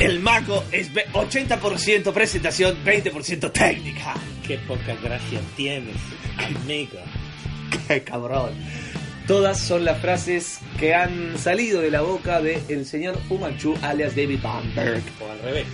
El 0.00 0.20
mago 0.20 0.64
es 0.72 0.90
80% 0.94 2.12
presentación, 2.14 2.74
20% 2.82 3.52
técnica. 3.52 4.14
Qué 4.46 4.56
poca 4.66 4.96
gracia 5.02 5.38
tienes, 5.56 5.96
amigo. 6.38 6.98
Qué 7.86 8.02
cabrón. 8.02 8.54
Todas 9.26 9.60
son 9.60 9.84
las 9.84 10.00
frases 10.00 10.60
que 10.78 10.94
han 10.94 11.36
salido 11.36 11.82
de 11.82 11.90
la 11.90 12.00
boca 12.00 12.40
del 12.40 12.86
señor 12.86 13.18
Fu 13.28 13.36
Manchu, 13.36 13.74
alias 13.82 14.16
David 14.16 14.40
Bamberg. 14.42 15.02
O 15.20 15.30
al 15.30 15.38
revés. 15.40 15.66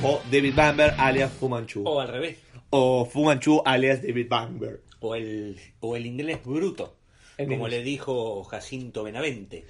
O 0.00 0.22
David 0.30 0.54
Bamberg, 0.54 0.94
alias 0.98 1.32
Fu 1.32 1.48
Manchu. 1.48 1.82
O 1.84 2.00
al 2.00 2.06
revés. 2.06 2.38
O 2.70 3.04
Fu 3.04 3.24
Manchu, 3.24 3.62
alias 3.64 4.00
David 4.00 4.28
Bamberg. 4.28 4.80
O 5.00 5.16
el, 5.16 5.58
o 5.80 5.96
el 5.96 6.06
inglés 6.06 6.38
bruto, 6.44 6.94
El 7.36 7.46
como 7.48 7.66
inglés. 7.66 7.80
le 7.80 7.84
dijo 7.84 8.44
Jacinto 8.44 9.02
Benavente. 9.02 9.66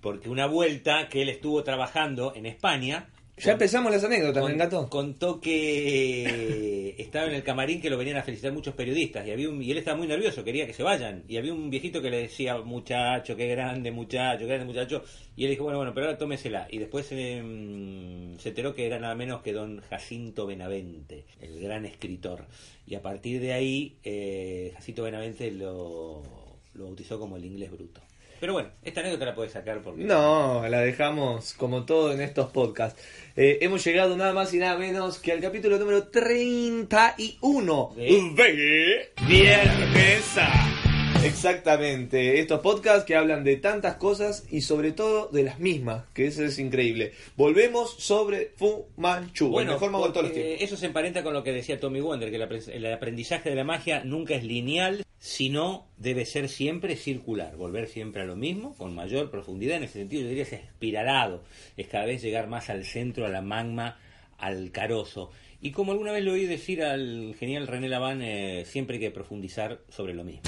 Porque 0.00 0.30
una 0.30 0.46
vuelta 0.46 1.10
que 1.10 1.20
él 1.20 1.28
estuvo 1.28 1.62
trabajando 1.62 2.32
en 2.34 2.46
España. 2.46 3.10
Ya 3.36 3.52
empezamos 3.52 3.90
las 3.90 4.04
anécdotas, 4.04 4.44
me 4.44 4.52
encantó. 4.52 4.88
Contó 4.88 5.40
que 5.40 6.94
estaba 6.98 7.26
en 7.26 7.34
el 7.34 7.42
camarín 7.42 7.80
que 7.80 7.90
lo 7.90 7.96
venían 7.96 8.18
a 8.18 8.22
felicitar 8.22 8.52
muchos 8.52 8.74
periodistas 8.74 9.26
y 9.26 9.30
había 9.30 9.48
un, 9.48 9.62
y 9.62 9.70
él 9.70 9.78
estaba 9.78 9.96
muy 9.96 10.06
nervioso, 10.06 10.44
quería 10.44 10.66
que 10.66 10.74
se 10.74 10.82
vayan 10.82 11.24
y 11.28 11.38
había 11.38 11.52
un 11.52 11.70
viejito 11.70 12.02
que 12.02 12.10
le 12.10 12.18
decía 12.22 12.58
muchacho, 12.58 13.34
qué 13.34 13.48
grande 13.48 13.90
muchacho, 13.90 14.40
qué 14.40 14.46
grande 14.46 14.66
muchacho 14.66 15.02
y 15.34 15.44
él 15.44 15.50
dijo 15.50 15.64
bueno 15.64 15.78
bueno 15.78 15.92
pero 15.94 16.06
ahora 16.06 16.18
tómesela 16.18 16.68
y 16.70 16.78
después 16.78 17.08
eh, 17.10 18.34
se 18.38 18.48
enteró 18.50 18.74
que 18.74 18.86
era 18.86 18.98
nada 18.98 19.14
menos 19.14 19.42
que 19.42 19.52
don 19.52 19.80
Jacinto 19.80 20.46
Benavente, 20.46 21.24
el 21.40 21.58
gran 21.60 21.86
escritor 21.86 22.46
y 22.86 22.94
a 22.94 23.02
partir 23.02 23.40
de 23.40 23.54
ahí 23.54 23.96
eh, 24.04 24.72
Jacinto 24.74 25.02
Benavente 25.02 25.50
lo, 25.50 26.22
lo 26.74 26.84
bautizó 26.84 27.18
como 27.18 27.36
el 27.36 27.44
inglés 27.44 27.70
bruto. 27.70 28.00
Pero 28.42 28.54
bueno, 28.54 28.70
esta 28.82 28.98
anécdota 29.02 29.26
la 29.26 29.34
puedes 29.36 29.52
sacar 29.52 29.80
porque 29.84 30.02
No, 30.02 30.66
la 30.68 30.80
dejamos 30.80 31.54
como 31.54 31.84
todo 31.84 32.12
en 32.12 32.20
estos 32.20 32.50
podcasts. 32.50 33.00
Eh, 33.36 33.58
hemos 33.60 33.84
llegado 33.84 34.16
nada 34.16 34.32
más 34.32 34.52
y 34.52 34.58
nada 34.58 34.76
menos 34.76 35.20
que 35.20 35.30
al 35.30 35.40
capítulo 35.40 35.78
número 35.78 36.08
31 36.08 37.92
¿De? 37.94 39.12
Viermesa. 39.28 40.48
Exactamente, 41.24 42.40
estos 42.40 42.60
podcasts 42.60 43.04
que 43.04 43.16
hablan 43.16 43.44
de 43.44 43.56
tantas 43.56 43.96
cosas 43.96 44.44
y 44.50 44.62
sobre 44.62 44.92
todo 44.92 45.28
de 45.28 45.44
las 45.44 45.60
mismas, 45.60 46.04
que 46.14 46.26
eso 46.26 46.44
es 46.44 46.58
increíble. 46.58 47.12
Volvemos 47.36 47.94
sobre 47.98 48.52
Fu 48.56 48.86
Manchu, 48.96 49.58
el 49.60 49.66
mejor 49.66 49.90
mago 49.90 50.06
de 50.06 50.12
todos 50.12 50.24
los 50.24 50.32
porque 50.32 50.44
tiempos. 50.44 50.64
eso 50.64 50.76
se 50.76 50.86
emparenta 50.86 51.22
con 51.22 51.32
lo 51.32 51.42
que 51.42 51.52
decía 51.52 51.78
Tommy 51.78 52.00
Wonder, 52.00 52.30
que 52.30 52.76
el 52.76 52.92
aprendizaje 52.92 53.50
de 53.50 53.56
la 53.56 53.64
magia 53.64 54.02
nunca 54.04 54.34
es 54.34 54.44
lineal, 54.44 55.04
sino 55.18 55.86
debe 55.98 56.24
ser 56.26 56.48
siempre 56.48 56.96
circular, 56.96 57.56
volver 57.56 57.88
siempre 57.88 58.22
a 58.22 58.24
lo 58.24 58.34
mismo, 58.34 58.74
con 58.76 58.94
mayor 58.94 59.30
profundidad, 59.30 59.76
en 59.76 59.84
ese 59.84 60.00
sentido 60.00 60.22
yo 60.22 60.28
diría 60.28 60.42
es 60.42 60.52
espiralado, 60.52 61.44
es 61.76 61.86
cada 61.86 62.06
vez 62.06 62.22
llegar 62.22 62.48
más 62.48 62.70
al 62.70 62.84
centro, 62.84 63.24
a 63.24 63.28
la 63.28 63.40
magma, 63.40 63.98
al 64.38 64.72
carozo. 64.72 65.30
Y 65.64 65.70
como 65.70 65.92
alguna 65.92 66.10
vez 66.10 66.24
lo 66.24 66.32
oí 66.32 66.44
decir 66.44 66.82
al 66.82 67.36
genial 67.38 67.68
René 67.68 67.88
Laván, 67.88 68.20
eh, 68.20 68.64
siempre 68.66 68.96
hay 68.96 69.00
que 69.00 69.10
profundizar 69.12 69.80
sobre 69.88 70.12
lo 70.12 70.24
mismo. 70.24 70.42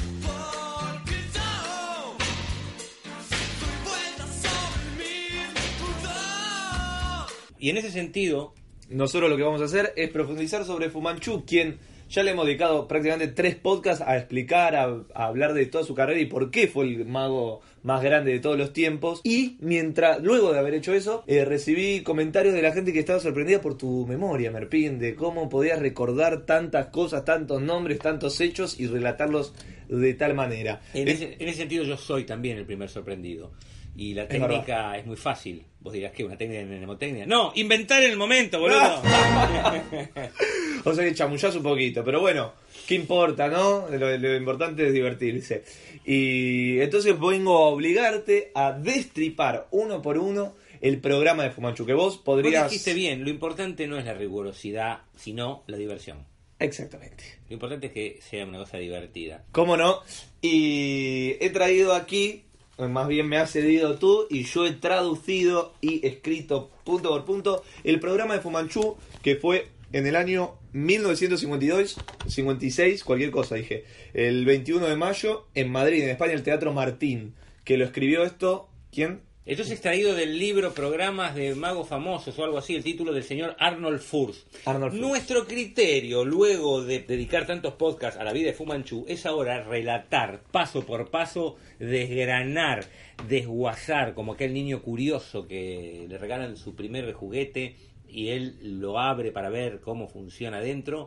Y 7.60 7.70
en 7.70 7.76
ese 7.76 7.90
sentido, 7.92 8.54
Nosotros 8.90 9.30
lo 9.30 9.36
que 9.38 9.42
vamos 9.42 9.62
a 9.62 9.64
hacer 9.64 9.94
es 9.96 10.10
profundizar 10.10 10.64
sobre 10.64 10.90
Fu 10.90 11.00
Manchu, 11.00 11.44
quien 11.46 11.78
ya 12.10 12.22
le 12.22 12.30
hemos 12.32 12.46
dedicado 12.46 12.86
prácticamente 12.88 13.28
tres 13.34 13.54
podcasts 13.56 14.04
a 14.06 14.16
explicar, 14.16 14.74
a, 14.76 14.84
a 15.14 15.26
hablar 15.26 15.54
de 15.54 15.66
toda 15.66 15.84
su 15.84 15.94
carrera 15.94 16.20
y 16.20 16.26
por 16.26 16.50
qué 16.50 16.68
fue 16.68 16.84
el 16.84 17.04
mago 17.06 17.60
más 17.82 18.02
grande 18.02 18.32
de 18.32 18.38
todos 18.40 18.56
los 18.56 18.72
tiempos. 18.72 19.20
Y 19.24 19.56
mientras, 19.60 20.22
luego 20.22 20.52
de 20.52 20.58
haber 20.58 20.74
hecho 20.74 20.94
eso, 20.94 21.22
eh, 21.26 21.44
recibí 21.44 22.02
comentarios 22.02 22.54
de 22.54 22.62
la 22.62 22.72
gente 22.72 22.92
que 22.92 22.98
estaba 23.00 23.20
sorprendida 23.20 23.60
por 23.60 23.76
tu 23.76 24.06
memoria, 24.06 24.50
Merpín, 24.50 24.98
de 24.98 25.14
cómo 25.14 25.48
podías 25.48 25.78
recordar 25.80 26.46
tantas 26.46 26.86
cosas, 26.86 27.24
tantos 27.24 27.60
nombres, 27.60 27.98
tantos 27.98 28.40
hechos 28.40 28.78
y 28.80 28.86
relatarlos 28.86 29.52
de 29.88 30.14
tal 30.14 30.34
manera. 30.34 30.80
En 30.94 31.08
Es- 31.08 31.16
ese, 31.20 31.36
en 31.38 31.48
ese 31.48 31.58
sentido 31.58 31.84
yo 31.84 31.96
soy 31.98 32.24
también 32.24 32.56
el 32.56 32.64
primer 32.64 32.88
sorprendido. 32.88 33.50
Y 33.96 34.14
la 34.14 34.26
técnica 34.26 34.96
es, 34.98 35.06
muy 35.06 35.16
fácil. 35.16 35.64
Vos 35.80 35.92
dirás 35.92 36.12
que 36.12 36.24
una 36.24 36.36
técnica 36.36 36.60
de 36.60 36.66
mnemotecnia. 36.66 37.26
No, 37.26 37.52
inventar 37.54 38.02
en 38.02 38.10
el 38.10 38.16
momento, 38.16 38.60
boludo. 38.60 39.02
O 40.86 40.92
sea 40.92 41.02
que 41.02 41.14
chamullás 41.14 41.56
un 41.56 41.62
poquito, 41.62 42.04
pero 42.04 42.20
bueno, 42.20 42.52
¿qué 42.86 42.94
importa, 42.94 43.48
no? 43.48 43.88
Lo, 43.88 44.18
lo 44.18 44.36
importante 44.36 44.86
es 44.86 44.92
divertirse. 44.92 45.64
Y 46.04 46.78
entonces 46.78 47.18
vengo 47.18 47.56
a 47.56 47.68
obligarte 47.68 48.52
a 48.54 48.72
destripar 48.72 49.66
uno 49.70 50.02
por 50.02 50.18
uno 50.18 50.52
el 50.82 51.00
programa 51.00 51.44
de 51.44 51.50
Fumanchu, 51.50 51.86
que 51.86 51.94
vos 51.94 52.16
Vos 52.16 52.18
podrías... 52.18 52.70
dijiste 52.70 52.92
bien, 52.92 53.24
lo 53.24 53.30
importante 53.30 53.86
no 53.86 53.96
es 53.96 54.04
la 54.04 54.12
rigurosidad, 54.12 54.98
sino 55.16 55.62
la 55.66 55.78
diversión. 55.78 56.26
Exactamente. 56.58 57.24
Lo 57.48 57.54
importante 57.54 57.86
es 57.86 57.92
que 57.92 58.18
sea 58.20 58.44
una 58.44 58.58
cosa 58.58 58.76
divertida. 58.76 59.44
¿Cómo 59.50 59.78
no? 59.78 60.00
Y 60.42 61.36
he 61.40 61.48
traído 61.50 61.94
aquí, 61.94 62.43
más 62.78 63.08
bien 63.08 63.28
me 63.28 63.36
has 63.36 63.52
cedido 63.52 63.98
tú, 63.98 64.26
y 64.30 64.44
yo 64.44 64.66
he 64.66 64.72
traducido 64.72 65.72
y 65.80 66.06
escrito 66.06 66.70
punto 66.84 67.10
por 67.10 67.24
punto 67.24 67.64
el 67.84 68.00
programa 68.00 68.34
de 68.34 68.40
Fumanchu, 68.40 68.96
que 69.22 69.36
fue 69.36 69.68
en 69.92 70.06
el 70.06 70.16
año 70.16 70.54
1952, 70.72 71.96
56, 72.26 73.04
cualquier 73.04 73.30
cosa 73.30 73.54
dije, 73.54 73.84
el 74.12 74.44
21 74.44 74.86
de 74.86 74.96
mayo, 74.96 75.46
en 75.54 75.70
Madrid, 75.70 76.02
en 76.02 76.10
España, 76.10 76.32
el 76.32 76.42
Teatro 76.42 76.72
Martín, 76.72 77.34
que 77.62 77.76
lo 77.76 77.84
escribió 77.84 78.24
esto, 78.24 78.68
¿quién? 78.90 79.20
Esto 79.46 79.62
es 79.62 79.72
extraído 79.72 80.14
del 80.14 80.38
libro 80.38 80.72
Programas 80.72 81.34
de 81.34 81.54
Magos 81.54 81.86
Famosos 81.88 82.38
o 82.38 82.44
algo 82.44 82.56
así, 82.56 82.74
el 82.74 82.82
título 82.82 83.12
del 83.12 83.24
señor 83.24 83.54
Arnold 83.58 84.00
Furst. 84.00 84.46
Arnold. 84.66 84.94
Nuestro 84.94 85.46
criterio, 85.46 86.24
luego 86.24 86.82
de 86.82 87.00
dedicar 87.00 87.46
tantos 87.46 87.74
podcasts 87.74 88.18
a 88.18 88.24
la 88.24 88.32
vida 88.32 88.46
de 88.46 88.54
Fumanchu, 88.54 89.04
es 89.06 89.26
ahora 89.26 89.62
relatar 89.62 90.40
paso 90.50 90.86
por 90.86 91.10
paso, 91.10 91.56
desgranar, 91.78 92.86
desguazar, 93.28 94.14
como 94.14 94.32
aquel 94.32 94.54
niño 94.54 94.80
curioso 94.80 95.46
que 95.46 96.06
le 96.08 96.16
regalan 96.16 96.56
su 96.56 96.74
primer 96.74 97.12
juguete 97.12 97.76
y 98.08 98.28
él 98.28 98.56
lo 98.62 98.98
abre 98.98 99.30
para 99.30 99.50
ver 99.50 99.82
cómo 99.82 100.08
funciona 100.08 100.58
dentro. 100.60 101.06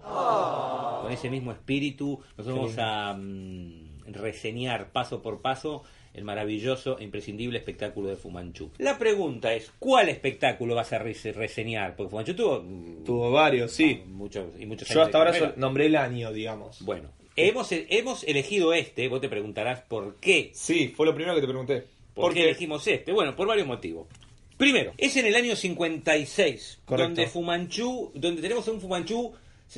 Con 1.01 1.11
ese 1.11 1.31
mismo 1.31 1.51
espíritu, 1.53 2.21
nos 2.37 2.45
vamos 2.45 2.75
a 2.77 3.15
mm, 3.15 4.13
reseñar 4.13 4.91
paso 4.91 5.23
por 5.23 5.41
paso 5.41 5.81
el 6.17 6.23
maravilloso 6.25 6.97
e 6.99 7.03
imprescindible 7.03 7.57
espectáculo 7.59 8.09
de 8.09 8.17
Fumanchu. 8.17 8.71
La 8.79 8.97
pregunta 8.97 9.53
es, 9.53 9.71
¿cuál 9.79 10.09
espectáculo 10.09 10.75
vas 10.75 10.91
a 10.91 10.99
rese- 10.99 11.31
reseñar? 11.33 11.95
Porque 11.95 12.09
Fumanchu 12.09 12.33
tuvo, 12.33 12.61
mm, 12.63 13.03
Tuvo 13.05 13.31
varios, 13.31 13.71
sí. 13.71 14.01
muchos 14.07 14.47
y 14.59 14.65
muchos 14.65 14.89
Yo 14.89 15.01
hasta 15.03 15.17
ahora 15.19 15.53
nombré 15.55 15.85
el 15.85 15.95
año, 15.95 16.33
digamos. 16.33 16.81
Bueno, 16.81 17.09
hemos, 17.35 17.69
hemos 17.71 18.23
elegido 18.23 18.73
este, 18.73 19.07
vos 19.07 19.21
te 19.21 19.29
preguntarás 19.29 19.81
por 19.83 20.15
qué. 20.15 20.49
Sí, 20.53 20.89
fue 20.89 21.05
lo 21.05 21.13
primero 21.15 21.35
que 21.35 21.41
te 21.41 21.47
pregunté. 21.47 21.83
¿Por 22.13 22.33
qué 22.33 22.43
elegimos 22.45 22.85
este? 22.87 23.13
Bueno, 23.13 23.35
por 23.35 23.47
varios 23.47 23.67
motivos. 23.67 24.07
Primero, 24.57 24.91
es 24.97 25.15
en 25.17 25.27
el 25.27 25.35
año 25.35 25.55
56, 25.55 26.79
Correcto. 26.85 27.03
donde 27.09 27.27
Fumanchu, 27.27 28.11
donde 28.15 28.41
tenemos 28.41 28.67
un 28.67 28.81
Fumanchu 28.81 29.33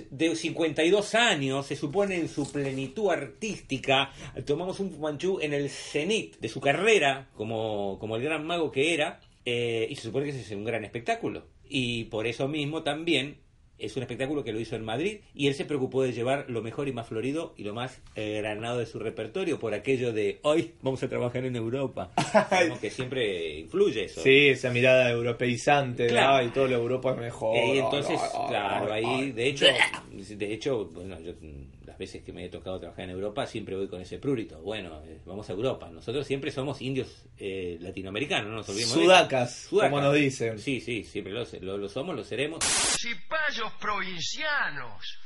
de 0.09 0.35
52 0.35 1.15
años, 1.15 1.65
se 1.65 1.75
supone 1.75 2.15
en 2.15 2.29
su 2.29 2.51
plenitud 2.51 3.09
artística, 3.09 4.11
tomamos 4.45 4.79
un 4.79 4.91
Fumanchu 4.91 5.39
en 5.41 5.53
el 5.53 5.69
cenit 5.69 6.39
de 6.39 6.49
su 6.49 6.61
carrera, 6.61 7.29
como, 7.35 7.97
como 7.99 8.15
el 8.15 8.23
gran 8.23 8.45
mago 8.45 8.71
que 8.71 8.93
era, 8.93 9.19
eh, 9.45 9.87
y 9.89 9.95
se 9.95 10.03
supone 10.03 10.25
que 10.25 10.39
es 10.39 10.51
un 10.51 10.63
gran 10.63 10.85
espectáculo. 10.85 11.47
Y 11.67 12.05
por 12.05 12.27
eso 12.27 12.47
mismo 12.47 12.83
también 12.83 13.37
es 13.79 13.95
un 13.97 14.03
espectáculo 14.03 14.43
que 14.43 14.51
lo 14.53 14.59
hizo 14.59 14.75
en 14.75 14.83
Madrid 14.83 15.19
y 15.33 15.47
él 15.47 15.55
se 15.55 15.65
preocupó 15.65 16.03
de 16.03 16.13
llevar 16.13 16.45
lo 16.49 16.61
mejor 16.61 16.87
y 16.87 16.93
más 16.93 17.07
florido 17.07 17.53
y 17.57 17.63
lo 17.63 17.73
más 17.73 18.01
eh, 18.15 18.39
granado 18.41 18.79
de 18.79 18.85
su 18.85 18.99
repertorio 18.99 19.59
por 19.59 19.73
aquello 19.73 20.13
de 20.13 20.39
hoy 20.43 20.73
vamos 20.81 21.01
a 21.03 21.09
trabajar 21.09 21.45
en 21.45 21.55
Europa. 21.55 22.11
Como 22.67 22.79
que 22.79 22.89
siempre 22.89 23.59
influye 23.59 24.05
eso. 24.05 24.21
Sí, 24.21 24.49
esa 24.49 24.69
mirada 24.71 25.09
europeizante, 25.09 26.03
de, 26.03 26.09
Claro. 26.09 26.35
ay, 26.37 26.49
todo 26.49 26.67
lo 26.67 26.75
Europa 26.75 27.11
es 27.11 27.17
mejor. 27.17 27.55
Eh, 27.57 27.75
y 27.75 27.79
entonces, 27.79 28.19
ay, 28.21 28.29
ay, 28.33 28.47
claro, 28.49 28.93
ay, 28.93 29.03
ahí, 29.05 29.15
ay. 29.21 29.31
de 29.31 29.47
hecho, 29.47 29.65
de 30.11 30.53
hecho, 30.53 30.85
bueno, 30.85 31.19
yo 31.19 31.33
las 31.85 31.97
veces 31.97 32.21
que 32.23 32.31
me 32.31 32.45
he 32.45 32.49
tocado 32.49 32.79
trabajar 32.79 33.05
en 33.05 33.11
Europa 33.11 33.45
siempre 33.47 33.75
voy 33.75 33.87
con 33.87 34.01
ese 34.01 34.19
prurito. 34.19 34.61
Bueno, 34.61 35.01
eh, 35.05 35.17
vamos 35.25 35.49
a 35.49 35.53
Europa. 35.53 35.89
Nosotros 35.89 36.25
siempre 36.27 36.51
somos 36.51 36.81
indios 36.81 37.25
eh, 37.37 37.77
latinoamericanos, 37.81 38.49
no 38.49 38.57
nos 38.57 38.69
olvidemos. 38.69 38.95
de 38.95 39.01
eso. 39.01 39.05
Sudacas, 39.05 39.67
como 39.69 40.01
nos 40.01 40.13
dicen. 40.15 40.59
Sí, 40.59 40.79
sí, 40.81 41.03
siempre 41.03 41.33
lo, 41.33 41.43
lo, 41.61 41.77
lo 41.77 41.89
somos, 41.89 42.15
lo 42.15 42.23
seremos. 42.23 42.63
Cipayos 43.69 43.73
provincianos 43.79 45.19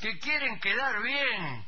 que 0.00 0.18
quieren 0.18 0.58
quedar 0.60 1.02
bien 1.02 1.66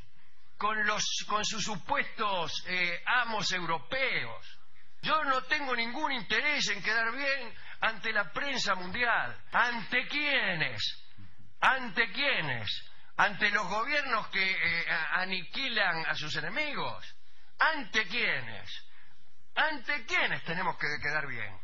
con 0.57 0.87
los 0.87 1.05
con 1.29 1.45
sus 1.45 1.65
supuestos 1.65 2.65
eh, 2.67 3.03
amos 3.07 3.53
europeos. 3.53 4.59
Yo 5.03 5.25
no 5.25 5.43
tengo 5.43 5.75
ningún 5.77 6.13
interés 6.13 6.69
en 6.71 6.83
quedar 6.83 7.13
bien 7.15 7.55
ante 7.81 8.13
la 8.13 8.33
prensa 8.33 8.75
mundial. 8.75 9.37
¿Ante 9.53 10.07
quiénes? 10.09 10.83
¿Ante 11.61 12.11
quiénes? 12.11 12.69
¿Ante 13.17 13.51
los 13.51 13.67
gobiernos 13.69 14.29
que 14.29 14.51
eh, 14.51 14.87
aniquilan 15.13 16.07
a 16.07 16.15
sus 16.15 16.35
enemigos? 16.37 17.17
¿Ante 17.59 18.07
quiénes? 18.07 18.85
¿Ante 19.55 20.05
quiénes 20.05 20.43
tenemos 20.45 20.77
que 20.77 20.87
quedar 21.01 21.27
bien? 21.29 21.57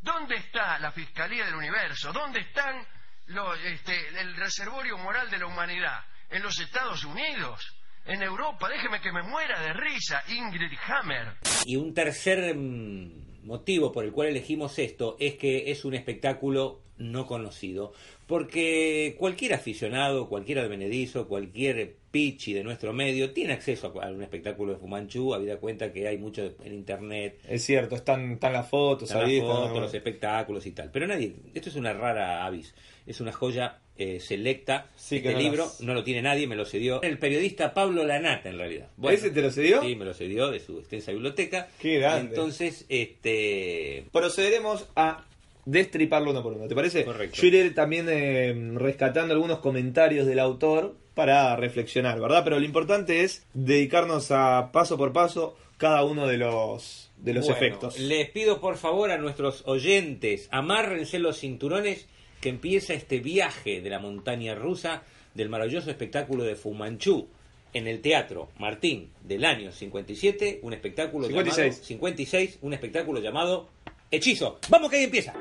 ¿Dónde 0.00 0.36
está 0.36 0.78
la 0.78 0.92
Fiscalía 0.92 1.44
del 1.44 1.54
Universo? 1.54 2.12
¿Dónde 2.12 2.40
están 2.40 2.86
los, 3.26 3.58
este, 3.64 3.92
el 4.20 4.36
reservorio 4.36 4.98
moral 4.98 5.30
de 5.30 5.38
la 5.38 5.46
humanidad? 5.46 6.00
¿En 6.30 6.42
los 6.42 6.58
Estados 6.60 7.04
Unidos? 7.04 7.76
¿En 8.04 8.22
Europa? 8.22 8.68
Déjeme 8.68 9.00
que 9.00 9.12
me 9.12 9.22
muera 9.22 9.60
de 9.60 9.72
risa, 9.72 10.22
Ingrid 10.28 10.72
Hammer. 10.86 11.34
Y 11.64 11.76
un 11.76 11.92
tercer 11.92 12.54
mm, 12.54 13.46
motivo 13.46 13.92
por 13.92 14.04
el 14.04 14.12
cual 14.12 14.28
elegimos 14.28 14.78
esto 14.78 15.16
es 15.18 15.34
que 15.36 15.70
es 15.70 15.84
un 15.84 15.94
espectáculo 15.94 16.82
no 16.98 17.26
conocido. 17.26 17.92
Porque 18.26 19.16
cualquier 19.18 19.54
aficionado, 19.54 20.28
cualquier 20.28 20.60
advenedizo, 20.60 21.28
cualquier 21.28 21.96
pichi 22.16 22.54
de 22.54 22.64
nuestro 22.64 22.94
medio 22.94 23.32
tiene 23.32 23.52
acceso 23.52 23.92
a, 24.00 24.06
a 24.06 24.10
un 24.10 24.22
espectáculo 24.22 24.72
de 24.72 24.78
Fumanchu, 24.78 25.34
habida 25.34 25.58
cuenta 25.58 25.92
que 25.92 26.08
hay 26.08 26.16
mucho 26.16 26.54
en 26.64 26.72
internet, 26.72 27.38
Es 27.46 27.62
cierto, 27.64 27.94
están, 27.94 28.32
están 28.32 28.54
las 28.54 28.70
fotos 28.70 29.10
están 29.10 29.26
ahí. 29.26 29.38
las 29.38 29.42
están- 29.50 29.64
fotos, 29.68 29.80
los 29.82 29.92
espectáculos 29.94 30.64
y 30.64 30.70
tal. 30.70 30.90
Pero 30.90 31.06
nadie, 31.06 31.34
esto 31.52 31.68
es 31.68 31.76
una 31.76 31.92
rara 31.92 32.46
avis, 32.46 32.74
es 33.06 33.20
una 33.20 33.32
joya 33.32 33.80
eh, 33.98 34.18
selecta. 34.20 34.86
Sí, 34.96 35.20
que 35.22 35.32
no 35.32 35.38
libro 35.38 35.64
las- 35.64 35.80
no 35.82 35.92
lo 35.92 36.04
tiene 36.04 36.22
nadie, 36.22 36.46
me 36.46 36.56
lo 36.56 36.64
cedió 36.64 37.02
el 37.02 37.18
periodista 37.18 37.74
Pablo 37.74 38.02
Lanata 38.04 38.48
en 38.48 38.56
realidad. 38.58 38.88
¿Ese 39.10 39.30
te 39.30 39.42
lo 39.42 39.50
cedió? 39.50 39.82
Sí, 39.82 39.94
me 39.94 40.06
lo 40.06 40.14
cedió 40.14 40.50
de 40.50 40.60
su 40.60 40.78
extensa 40.78 41.12
biblioteca. 41.12 41.68
Qué 41.80 41.98
grande. 41.98 42.30
Entonces, 42.34 42.86
este 42.88 44.04
Procederemos 44.12 44.88
a 44.96 45.24
destriparlo 45.66 46.30
uno 46.30 46.42
por 46.42 46.52
uno, 46.54 46.66
¿te 46.68 46.74
parece? 46.74 47.04
Correcto. 47.04 47.36
Yo 47.42 47.48
iré 47.48 47.70
también 47.72 48.06
eh, 48.08 48.54
rescatando 48.74 49.34
algunos 49.34 49.58
comentarios 49.58 50.26
del 50.26 50.38
autor 50.38 50.96
para 51.16 51.56
reflexionar, 51.56 52.20
¿verdad? 52.20 52.44
Pero 52.44 52.60
lo 52.60 52.66
importante 52.66 53.24
es 53.24 53.46
dedicarnos 53.54 54.30
a 54.30 54.70
paso 54.70 54.98
por 54.98 55.14
paso 55.14 55.56
cada 55.78 56.04
uno 56.04 56.26
de 56.26 56.36
los, 56.36 57.10
de 57.16 57.32
los 57.32 57.46
Bueno, 57.46 57.56
efectos. 57.56 57.98
Les 57.98 58.28
pido 58.28 58.60
por 58.60 58.76
favor 58.76 59.10
a 59.10 59.16
nuestros 59.16 59.62
oyentes, 59.66 60.46
amárrense 60.52 61.18
los 61.18 61.38
cinturones 61.40 62.06
que 62.42 62.50
empieza 62.50 62.92
este 62.92 63.20
viaje 63.20 63.80
de 63.80 63.88
la 63.88 63.98
montaña 63.98 64.54
rusa 64.54 65.04
del 65.32 65.48
maravilloso 65.48 65.90
espectáculo 65.90 66.44
de 66.44 66.54
Fumanchu 66.54 67.28
en 67.72 67.86
el 67.86 68.02
Teatro 68.02 68.50
Martín 68.58 69.10
del 69.22 69.46
año 69.46 69.72
57, 69.72 70.60
un 70.62 70.74
espectáculo 70.74 71.28
56. 71.28 71.56
llamado 71.56 71.84
56, 71.86 72.58
un 72.60 72.74
espectáculo 72.74 73.20
llamado 73.20 73.70
Hechizo. 74.10 74.58
Vamos 74.68 74.90
que 74.90 74.98
ahí 74.98 75.04
empieza. 75.04 75.32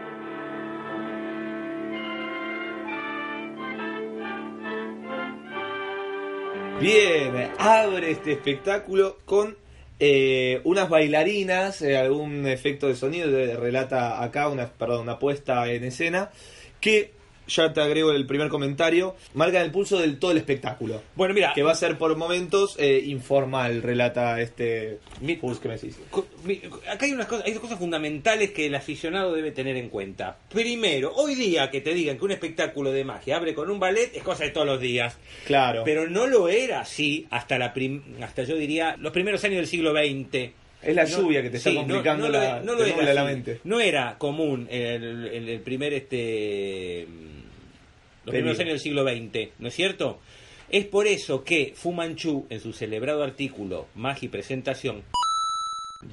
Bien, 6.79 7.51
abre 7.57 8.11
este 8.11 8.33
espectáculo 8.33 9.17
con 9.25 9.57
eh, 9.99 10.59
unas 10.65 10.89
bailarinas, 10.89 11.81
eh, 11.81 11.97
algún 11.97 12.45
efecto 12.47 12.87
de 12.87 12.95
sonido, 12.95 13.31
de- 13.31 13.55
relata 13.55 14.21
acá 14.21 14.49
una, 14.49 14.67
perdón, 14.67 15.01
una 15.03 15.17
puesta 15.17 15.71
en 15.71 15.85
escena, 15.85 16.31
que 16.81 17.13
ya 17.47 17.73
te 17.73 17.81
agrego 17.81 18.11
el 18.11 18.25
primer 18.25 18.49
comentario, 18.49 19.15
marcan 19.33 19.63
el 19.63 19.71
pulso 19.71 19.99
del 19.99 20.17
todo 20.19 20.31
el 20.31 20.37
espectáculo. 20.37 21.01
Bueno, 21.15 21.33
mira, 21.33 21.53
Que 21.53 21.63
va 21.63 21.71
a 21.71 21.75
ser 21.75 21.97
por 21.97 22.15
momentos 22.17 22.75
eh, 22.79 23.01
informal, 23.05 23.81
relata 23.81 24.39
este 24.41 24.99
Mi- 25.21 25.37
que 25.37 25.67
me 25.67 25.75
decís. 25.75 25.97
Mi- 26.43 26.61
Acá 26.89 27.05
hay 27.05 27.11
unas 27.13 27.27
cosas, 27.27 27.45
hay 27.45 27.53
dos 27.53 27.61
cosas 27.61 27.77
fundamentales 27.79 28.51
que 28.51 28.65
el 28.65 28.75
aficionado 28.75 29.33
debe 29.33 29.51
tener 29.51 29.77
en 29.77 29.89
cuenta. 29.89 30.37
Primero, 30.51 31.13
hoy 31.15 31.35
día 31.35 31.69
que 31.69 31.81
te 31.81 31.93
digan 31.93 32.17
que 32.17 32.25
un 32.25 32.31
espectáculo 32.31 32.91
de 32.91 33.03
magia 33.03 33.37
abre 33.37 33.53
con 33.53 33.69
un 33.69 33.79
ballet 33.79 34.15
es 34.15 34.23
cosa 34.23 34.43
de 34.43 34.49
todos 34.51 34.67
los 34.67 34.79
días. 34.79 35.17
Claro. 35.45 35.83
Pero 35.85 36.09
no 36.09 36.27
lo 36.27 36.49
era 36.49 36.81
así 36.81 37.27
hasta 37.29 37.57
la 37.57 37.73
prim- 37.73 38.03
hasta 38.21 38.43
yo 38.43 38.55
diría 38.55 38.95
los 38.99 39.11
primeros 39.11 39.43
años 39.43 39.57
del 39.57 39.67
siglo 39.67 39.91
XX. 39.93 40.51
es 40.81 40.95
la 40.95 41.03
No- 41.05 41.09
lluvia 41.17 41.41
que 41.41 41.49
te 41.49 41.57
está 41.57 41.71
sí, 41.71 41.75
complicando 41.77 42.27
no 42.27 42.31
la, 42.31 42.59
no 42.61 42.73
era 42.77 43.13
la 43.13 43.21
así. 43.23 43.33
mente. 43.33 43.59
No 43.63 43.79
era 43.79 44.17
común 44.19 44.67
el, 44.69 45.25
el- 45.27 45.49
el 45.49 45.59
primer 45.61 45.93
este 45.93 47.07
los 48.25 48.31
Periodo. 48.31 48.55
primeros 48.55 48.59
años 48.59 48.71
del 48.71 48.79
siglo 48.79 49.03
XX, 49.03 49.59
¿no 49.59 49.67
es 49.67 49.73
cierto? 49.73 50.19
Es 50.69 50.85
por 50.85 51.07
eso 51.07 51.43
que 51.43 51.73
Fu 51.75 51.93
Manchu 51.93 52.47
en 52.49 52.59
su 52.59 52.73
celebrado 52.73 53.23
artículo 53.23 53.87
Magia 53.95 54.25
y 54.25 54.29
Presentación 54.29 55.03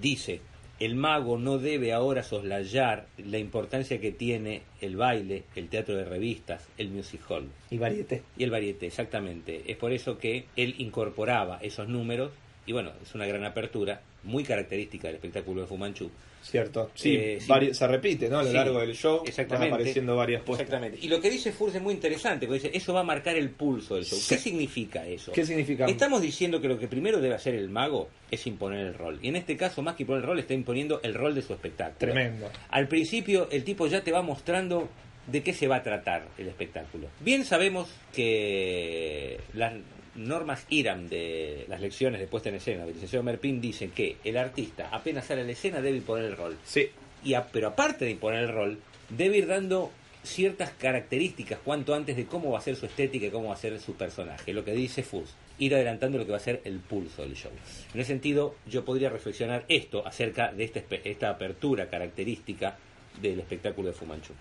dice 0.01 0.41
el 0.83 0.97
mago 0.97 1.39
no 1.39 1.59
debe 1.59 1.93
ahora 1.93 2.25
soslayar 2.25 3.07
la 3.17 3.39
importancia 3.39 4.01
que 4.01 4.11
tiene 4.11 4.63
el 4.81 4.97
baile, 4.97 5.45
el 5.55 5.69
teatro 5.69 5.97
de 5.97 6.05
revistas, 6.05 6.69
el 6.77 6.91
music 6.91 7.21
hall. 7.29 7.49
Y 7.71 7.79
varieté. 7.79 8.23
Y 8.37 8.43
el 8.43 8.51
varieté, 8.51 8.89
exactamente. 8.89 9.63
Es 9.69 9.77
por 9.77 9.93
eso 9.93 10.19
que 10.19 10.47
él 10.57 10.75
incorporaba 10.79 11.59
esos 11.63 11.87
números, 11.89 12.33
y 12.67 12.73
bueno, 12.73 12.93
es 13.03 13.15
una 13.15 13.27
gran 13.27 13.45
apertura, 13.45 14.01
muy 14.25 14.45
característica 14.45 15.09
del 15.09 15.17
espectáculo 15.17 15.63
de 15.63 15.67
Fumanchu. 15.67 16.11
Cierto. 16.43 16.91
Sí, 16.95 17.15
Eh, 17.17 17.39
sí. 17.41 17.75
se 17.75 17.87
repite, 17.87 18.29
¿no? 18.29 18.39
A 18.41 18.43
lo 18.43 18.49
Sí, 18.49 18.55
largo 18.55 18.81
del 18.81 18.95
show 18.97 19.23
exactamente. 19.25 19.71
van 19.71 19.75
apareciendo 19.81 20.17
varias 20.17 20.43
puestas. 20.43 20.67
Exactamente. 20.67 20.99
Y 21.05 21.09
lo 21.09 21.21
que 21.21 21.31
dice 21.31 21.53
Furs 21.53 21.75
es 21.77 21.83
muy 21.83 21.95
interesante, 21.95 22.47
porque 22.47 22.63
dice, 22.65 22.77
eso 22.77 22.93
va 22.93 23.01
a 23.01 23.05
marcar 23.05 23.37
el 23.37 23.51
pulso 23.51 23.95
del 23.95 24.05
show. 24.05 24.19
Sí. 24.19 24.35
¿Qué 24.35 24.41
significa 24.41 25.07
eso? 25.07 25.31
¿Qué 25.33 25.45
significa? 25.47 25.87
Estamos 25.87 26.21
diciendo 26.21 26.61
que 26.61 26.67
lo 26.69 26.79
que 26.81 26.89
primero 26.89 27.21
debe 27.21 27.35
hacer 27.37 27.55
el 27.55 27.69
mago 27.69 28.09
es 28.31 28.45
imponer 28.49 28.87
el 28.87 28.95
rol. 28.95 29.21
Y 29.23 29.29
en 29.29 29.37
este 29.37 29.57
caso, 29.57 29.83
más 29.83 29.95
que 29.95 30.03
imponer 30.03 30.23
el 30.23 30.27
rol, 30.29 30.39
está 30.41 30.55
imponiendo 30.55 31.01
el 31.05 31.15
rol 31.15 31.35
de 31.37 31.43
su 31.43 31.53
espectáculo. 31.53 31.99
Tremendo. 31.99 32.51
Al 32.71 32.89
principio, 32.89 33.49
el 33.53 33.63
tipo 33.63 33.87
ya 33.87 34.03
te 34.03 34.11
va 34.11 34.23
mostrando 34.23 34.89
de 35.29 35.45
qué 35.45 35.53
se 35.53 35.69
va 35.69 35.77
a 35.77 35.83
tratar 35.85 36.27
el 36.39 36.49
espectáculo. 36.49 37.07
Bien 37.21 37.45
sabemos 37.45 37.89
que 38.13 39.39
las 39.55 39.75
normas 40.15 40.67
IRAM 40.69 41.09
de 41.09 41.65
las 41.69 41.81
lecciones 41.81 42.21
de 42.21 42.27
puesta 42.27 42.49
en 42.51 42.57
escena 42.57 42.85
del 42.85 42.95
licenciado 42.95 43.23
Merpin 43.23 43.61
dicen 43.61 43.91
que 43.93 44.17
el 44.25 44.37
artista 44.37 44.89
apenas 44.93 45.27
sale 45.27 45.41
a 45.43 45.45
la 45.45 45.53
escena 45.53 45.81
debe 45.81 45.97
imponer 45.99 46.27
el 46.27 46.37
rol. 46.37 46.57
Sí. 46.65 46.91
Y 47.25 47.35
a- 47.35 47.47
pero 47.47 47.69
aparte 47.69 48.05
de 48.05 48.11
imponer 48.11 48.41
el 48.45 48.49
rol, 48.53 48.79
debe 49.09 49.39
ir 49.39 49.47
dando 49.47 49.91
ciertas 50.25 50.71
características 50.71 51.59
cuanto 51.65 51.95
antes 51.95 52.17
de 52.17 52.27
cómo 52.27 52.51
va 52.53 52.59
a 52.59 52.63
ser 52.63 52.77
su 52.77 52.87
estética 52.87 53.27
y 53.27 53.31
cómo 53.31 53.49
va 53.49 53.55
a 53.55 53.59
ser 53.59 53.81
su 53.81 53.95
personaje. 53.95 54.53
Lo 54.53 54.65
que 54.65 54.73
dice 54.73 55.03
Fus, 55.03 55.31
ir 55.59 55.75
adelantando 55.75 56.19
lo 56.19 56.25
que 56.27 56.31
va 56.31 56.37
a 56.37 56.41
ser 56.41 56.61
el 56.65 56.79
pulso 56.79 57.23
del 57.23 57.35
show. 57.35 57.51
En 57.95 58.01
ese 58.01 58.09
sentido, 58.09 58.55
yo 58.67 58.85
podría 58.85 59.11
reflexionar 59.11 59.65
esto 59.69 60.07
acerca 60.07 60.53
de 60.53 60.65
esta, 60.65 60.81
esta 61.05 61.31
apertura 61.31 61.89
característica 61.89 62.77
del 63.21 63.41
espectáculo 63.41 63.89
de 63.89 63.95
Fumanchu. 63.95 64.33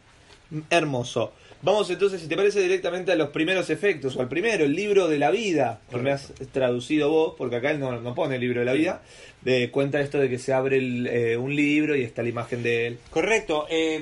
Hermoso. 0.69 1.33
Vamos 1.63 1.91
entonces, 1.91 2.21
si 2.21 2.27
te 2.27 2.35
parece, 2.35 2.59
directamente 2.59 3.11
a 3.11 3.15
los 3.15 3.29
primeros 3.29 3.69
efectos, 3.69 4.15
o 4.15 4.21
al 4.21 4.27
primero, 4.27 4.65
el 4.65 4.73
libro 4.73 5.07
de 5.07 5.19
la 5.19 5.29
vida, 5.29 5.79
que 5.91 5.97
me 5.97 6.11
has 6.11 6.33
traducido 6.51 7.11
vos, 7.11 7.35
porque 7.37 7.57
acá 7.57 7.69
él 7.69 7.79
no, 7.79 8.01
no 8.01 8.15
pone 8.15 8.35
el 8.35 8.41
libro 8.41 8.61
de 8.61 8.65
la 8.65 8.73
vida, 8.73 9.03
de, 9.41 9.69
cuenta 9.69 10.01
esto 10.01 10.17
de 10.17 10.27
que 10.27 10.39
se 10.39 10.53
abre 10.53 10.77
el, 10.77 11.05
eh, 11.05 11.37
un 11.37 11.55
libro 11.55 11.95
y 11.95 12.01
está 12.01 12.23
la 12.23 12.29
imagen 12.29 12.63
de 12.63 12.87
él. 12.87 12.99
Correcto. 13.11 13.67
eh, 13.69 14.01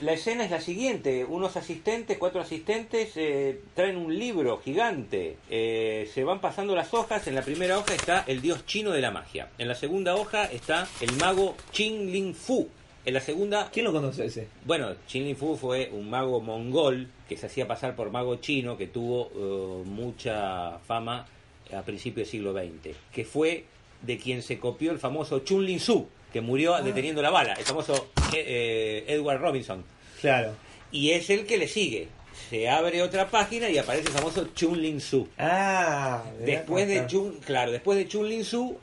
la 0.00 0.12
escena 0.12 0.44
es 0.44 0.52
la 0.52 0.60
siguiente. 0.60 1.24
Unos 1.24 1.56
asistentes, 1.56 2.16
cuatro 2.16 2.40
asistentes, 2.40 3.12
eh, 3.16 3.60
traen 3.74 3.96
un 3.96 4.16
libro 4.16 4.58
gigante. 4.58 5.36
Eh, 5.50 6.08
se 6.14 6.22
van 6.22 6.40
pasando 6.40 6.76
las 6.76 6.94
hojas. 6.94 7.26
En 7.26 7.34
la 7.34 7.42
primera 7.42 7.78
hoja 7.78 7.94
está 7.94 8.24
el 8.26 8.40
dios 8.40 8.66
chino 8.66 8.92
de 8.92 9.00
la 9.00 9.10
magia. 9.10 9.48
En 9.58 9.66
la 9.66 9.74
segunda 9.74 10.14
hoja 10.14 10.44
está 10.44 10.86
el 11.00 11.12
mago 11.16 11.56
Qin 11.72 12.12
Ling 12.12 12.34
Fu. 12.34 12.68
En 13.08 13.14
la 13.14 13.20
segunda, 13.22 13.70
¿Quién 13.72 13.86
lo 13.86 13.92
conoce 13.92 14.26
ese? 14.26 14.48
bueno, 14.66 14.94
Qin 15.10 15.24
Ling 15.24 15.34
Fu 15.34 15.56
fue 15.56 15.88
un 15.90 16.10
mago 16.10 16.42
mongol 16.42 17.08
que 17.26 17.38
se 17.38 17.46
hacía 17.46 17.66
pasar 17.66 17.96
por 17.96 18.10
mago 18.10 18.36
chino 18.36 18.76
que 18.76 18.86
tuvo 18.86 19.30
eh, 19.34 19.82
mucha 19.88 20.78
fama 20.80 21.26
a 21.74 21.80
principios 21.80 22.26
del 22.26 22.30
siglo 22.30 22.52
XX, 22.52 22.94
que 23.10 23.24
fue 23.24 23.64
de 24.02 24.18
quien 24.18 24.42
se 24.42 24.58
copió 24.58 24.92
el 24.92 24.98
famoso 24.98 25.38
Chun 25.38 25.64
Lin 25.64 25.80
Su. 25.80 26.06
que 26.30 26.42
murió 26.42 26.76
deteniendo 26.82 27.22
la 27.22 27.30
bala, 27.30 27.54
el 27.54 27.64
famoso 27.64 28.08
eh, 28.34 28.44
eh, 28.46 29.04
Edward 29.08 29.40
Robinson. 29.40 29.82
Claro. 30.20 30.54
Y 30.92 31.12
es 31.12 31.30
el 31.30 31.46
que 31.46 31.56
le 31.56 31.66
sigue. 31.66 32.08
Se 32.50 32.68
abre 32.68 33.00
otra 33.00 33.30
página 33.30 33.70
y 33.70 33.78
aparece 33.78 34.08
el 34.08 34.12
famoso 34.12 34.48
Chun 34.54 34.82
Lin 34.82 35.00
Su. 35.00 35.26
Ah, 35.38 36.24
Después 36.44 36.86
de 36.86 37.06
Chun, 37.06 37.38
claro, 37.42 37.72
después 37.72 37.96
de 37.96 38.06
Chun 38.06 38.28
Lin 38.28 38.44
Su 38.44 38.76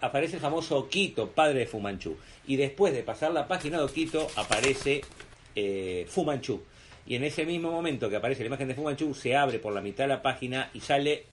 aparece 0.00 0.36
el 0.36 0.42
famoso 0.42 0.78
Okito, 0.78 1.30
padre 1.30 1.60
de 1.60 1.66
Fu 1.66 1.78
Manchu. 1.78 2.16
Y 2.50 2.56
después 2.56 2.92
de 2.92 3.04
pasar 3.04 3.30
la 3.30 3.46
página 3.46 3.78
de 3.78 3.84
Okito 3.84 4.26
aparece 4.34 5.02
eh, 5.54 6.04
Fu 6.08 6.24
Manchu. 6.24 6.60
Y 7.06 7.14
en 7.14 7.22
ese 7.22 7.46
mismo 7.46 7.70
momento 7.70 8.10
que 8.10 8.16
aparece 8.16 8.42
la 8.42 8.48
imagen 8.48 8.66
de 8.66 8.74
Fu 8.74 8.82
Manchu, 8.82 9.14
se 9.14 9.36
abre 9.36 9.60
por 9.60 9.72
la 9.72 9.80
mitad 9.80 10.02
de 10.02 10.08
la 10.08 10.20
página 10.20 10.68
y 10.74 10.80
sale 10.80 11.26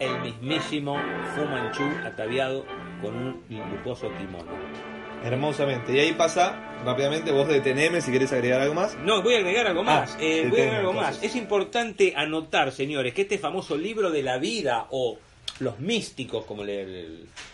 el 0.00 0.20
mismísimo 0.22 1.00
Fu 1.36 1.44
Manchu 1.44 1.84
ataviado 2.04 2.66
con 3.00 3.14
un 3.14 3.44
lujoso 3.48 4.10
kimono. 4.18 4.50
Hermosamente. 5.22 5.94
Y 5.94 6.00
ahí 6.00 6.12
pasa, 6.12 6.80
rápidamente, 6.84 7.30
vos 7.30 7.46
deteneme 7.46 8.00
si 8.00 8.10
querés 8.10 8.32
agregar 8.32 8.60
algo 8.60 8.74
más. 8.74 8.96
No, 9.04 9.22
voy 9.22 9.34
a 9.34 9.38
agregar 9.38 9.68
algo 9.68 9.84
más. 9.84 10.16
Ah, 10.16 10.18
eh, 10.20 10.46
voy 10.50 10.58
a 10.58 10.62
agregar 10.62 10.80
algo 10.80 10.90
entonces. 10.90 11.14
más. 11.14 11.24
Es 11.24 11.36
importante 11.36 12.12
anotar, 12.16 12.72
señores, 12.72 13.14
que 13.14 13.22
este 13.22 13.38
famoso 13.38 13.76
libro 13.76 14.10
de 14.10 14.24
la 14.24 14.38
vida 14.38 14.88
o 14.90 15.16
los 15.60 15.78
místicos, 15.80 16.44
como 16.44 16.64
le, 16.64 16.86
le- 16.86 17.08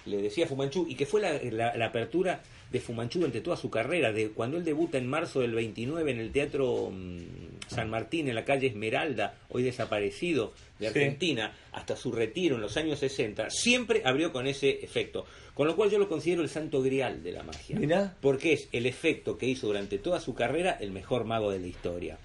le 0.06 0.16
decía 0.22 0.46
Fumanchu, 0.46 0.86
y 0.88 0.94
que 0.94 1.06
fue 1.06 1.20
la, 1.20 1.32
la- 1.50 1.76
la 1.76 1.86
apertura 1.86 2.42
de 2.70 2.80
Fumanchu 2.80 3.18
durante 3.18 3.40
toda 3.42 3.56
su 3.56 3.68
carrera, 3.70 4.12
de 4.12 4.30
cuando 4.30 4.56
él 4.56 4.64
debuta 4.64 4.96
en 4.98 5.06
marzo 5.06 5.40
del 5.40 5.54
29 5.54 6.10
en 6.10 6.18
el 6.20 6.32
Teatro 6.32 6.90
mm, 6.90 7.68
San 7.68 7.90
Martín, 7.90 8.28
en 8.28 8.34
la 8.34 8.44
calle 8.46 8.66
Esmeralda, 8.68 9.34
hoy 9.50 9.62
desaparecido 9.62 10.52
de 10.78 10.86
Sí. 10.90 10.98
Argentina, 10.98 11.54
hasta 11.72 11.94
su 11.96 12.10
retiro 12.12 12.56
en 12.56 12.62
los 12.62 12.76
años 12.76 12.98
60, 12.98 13.50
siempre 13.50 14.02
abrió 14.04 14.32
con 14.32 14.46
ese 14.46 14.70
efecto. 14.84 15.26
Con 15.54 15.66
lo 15.66 15.76
cual 15.76 15.90
yo 15.90 15.98
lo 15.98 16.08
considero 16.08 16.40
el 16.42 16.48
santo 16.48 16.80
grial 16.82 17.22
de 17.22 17.32
la 17.32 17.42
magia. 17.42 17.78
Mirá. 17.78 18.16
Porque 18.22 18.54
es 18.54 18.68
el 18.72 18.86
efecto 18.86 19.36
que 19.36 19.46
hizo 19.46 19.66
durante 19.66 19.98
toda 19.98 20.18
su 20.18 20.34
carrera 20.34 20.78
el 20.80 20.92
mejor 20.92 21.24
mago 21.26 21.50
de 21.52 21.60
la 21.60 21.66
historia. 21.66 22.18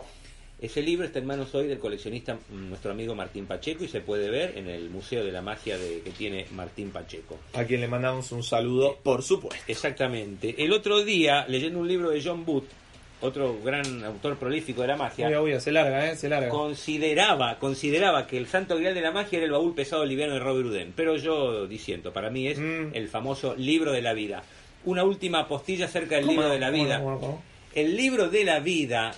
Ese 0.59 0.81
libro 0.81 1.05
está 1.05 1.19
en 1.19 1.27
manos 1.27 1.53
hoy 1.53 1.67
del 1.67 1.77
coleccionista, 1.77 2.33
mm, 2.33 2.69
nuestro 2.69 2.89
amigo 2.91 3.13
Martín 3.13 3.45
Pacheco, 3.45 3.83
y 3.83 3.87
se 3.87 4.01
puede 4.01 4.29
ver 4.31 4.57
en 4.57 4.67
el 4.69 4.89
Museo 4.89 5.23
de 5.23 5.31
la 5.31 5.43
Magia 5.43 5.77
de, 5.77 6.01
que 6.01 6.09
tiene 6.09 6.47
Martín 6.55 6.89
Pacheco. 6.89 7.37
A 7.53 7.63
quien 7.63 7.79
le 7.81 7.87
mandamos 7.87 8.31
un 8.31 8.41
saludo, 8.41 8.97
por 9.03 9.21
supuesto. 9.21 9.63
Exactamente. 9.67 10.55
El 10.57 10.73
otro 10.73 11.03
día, 11.03 11.45
leyendo 11.47 11.77
un 11.79 11.87
libro 11.87 12.09
de 12.09 12.23
John 12.23 12.43
Booth, 12.43 12.65
otro 13.21 13.57
gran 13.63 14.03
autor 14.03 14.37
prolífico 14.37 14.81
de 14.81 14.87
la 14.87 14.95
magia, 14.97 15.27
Uy, 15.41 15.53
uy, 15.53 15.59
se 15.61 15.71
larga, 15.71 16.09
¿eh? 16.11 16.15
Se 16.15 16.27
larga. 16.27 16.49
consideraba, 16.49 17.59
consideraba 17.59 18.25
que 18.25 18.37
el 18.37 18.47
santo 18.47 18.75
grial 18.77 18.95
de 18.95 19.01
la 19.01 19.11
magia 19.11 19.37
era 19.37 19.45
el 19.45 19.51
baúl 19.51 19.75
pesado 19.75 20.05
liviano 20.05 20.33
de 20.33 20.39
Robert 20.39 20.65
Houdin. 20.67 20.93
Pero 20.95 21.17
yo 21.17 21.67
disiento, 21.67 22.11
para 22.13 22.31
mí 22.31 22.47
es 22.47 22.57
Mm. 22.57 22.89
el 22.93 23.07
famoso 23.09 23.55
libro 23.55 23.91
de 23.91 24.01
la 24.01 24.13
vida. 24.13 24.41
Una 24.85 25.03
última 25.03 25.47
postilla 25.47 25.85
acerca 25.85 26.15
del 26.15 26.25
¿Cómo 26.25 26.33
libro 26.41 26.49
de 26.49 26.59
la 26.59 26.71
¿Cómo 26.71 26.83
vida. 26.83 26.99
¿Cómo? 26.99 27.19
¿Cómo? 27.19 27.43
El 27.75 27.95
libro 27.95 28.29
de 28.29 28.43
la 28.43 28.59
vida, 28.59 29.13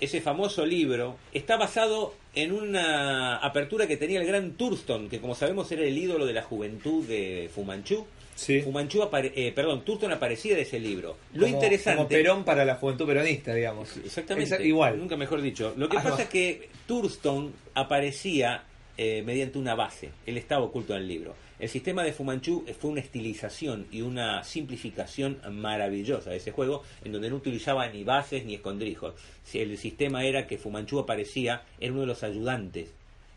ese 0.00 0.20
famoso 0.20 0.64
libro, 0.66 1.16
está 1.32 1.56
basado 1.56 2.14
en 2.34 2.52
una 2.52 3.36
apertura 3.36 3.86
que 3.86 3.96
tenía 3.96 4.20
el 4.20 4.26
gran 4.26 4.52
Thurston, 4.52 5.08
que 5.08 5.20
como 5.20 5.34
sabemos 5.34 5.70
era 5.72 5.82
el 5.82 5.96
ídolo 5.96 6.26
de 6.26 6.32
la 6.32 6.42
juventud 6.42 7.04
de 7.06 7.50
Fumanchu. 7.54 8.06
Sí. 8.34 8.62
Fumanchu 8.62 9.02
apare- 9.02 9.32
eh, 9.36 9.52
perdón, 9.54 9.84
Thurston 9.84 10.12
aparecía 10.12 10.54
de 10.56 10.62
ese 10.62 10.80
libro. 10.80 11.16
Lo 11.34 11.42
Como- 11.42 11.54
interesante. 11.56 11.96
Como 11.98 12.08
Perón 12.08 12.44
para 12.44 12.64
la 12.64 12.76
juventud 12.76 13.06
peronista, 13.06 13.52
digamos. 13.54 13.94
Exactamente. 13.98 14.56
Exa- 14.56 14.64
igual. 14.64 14.98
Nunca 14.98 15.16
mejor 15.18 15.42
dicho. 15.42 15.74
Lo 15.76 15.88
que 15.90 15.98
Ah, 15.98 16.02
pasa 16.02 16.16
no. 16.16 16.22
es 16.22 16.28
que 16.30 16.70
Thurston 16.86 17.52
aparecía 17.74 18.62
eh, 18.96 19.22
mediante 19.24 19.58
una 19.58 19.74
base. 19.74 20.10
Él 20.26 20.36
estaba 20.36 20.64
oculto 20.64 20.94
en 20.94 21.02
el 21.02 21.08
libro. 21.08 21.34
El 21.58 21.68
sistema 21.68 22.02
de 22.02 22.12
Fumanchu 22.12 22.64
eh, 22.66 22.74
fue 22.74 22.90
una 22.90 23.00
estilización 23.00 23.86
y 23.90 24.02
una 24.02 24.42
simplificación 24.44 25.38
maravillosa 25.50 26.30
de 26.30 26.36
ese 26.36 26.52
juego, 26.52 26.82
en 27.04 27.12
donde 27.12 27.30
no 27.30 27.36
utilizaba 27.36 27.88
ni 27.88 28.04
bases 28.04 28.44
ni 28.44 28.54
escondrijos. 28.54 29.14
El 29.52 29.76
sistema 29.76 30.24
era 30.24 30.46
que 30.46 30.58
Fumanchu 30.58 30.98
aparecía, 30.98 31.62
era 31.78 31.92
uno 31.92 32.02
de 32.02 32.06
los 32.06 32.22
ayudantes. 32.22 32.90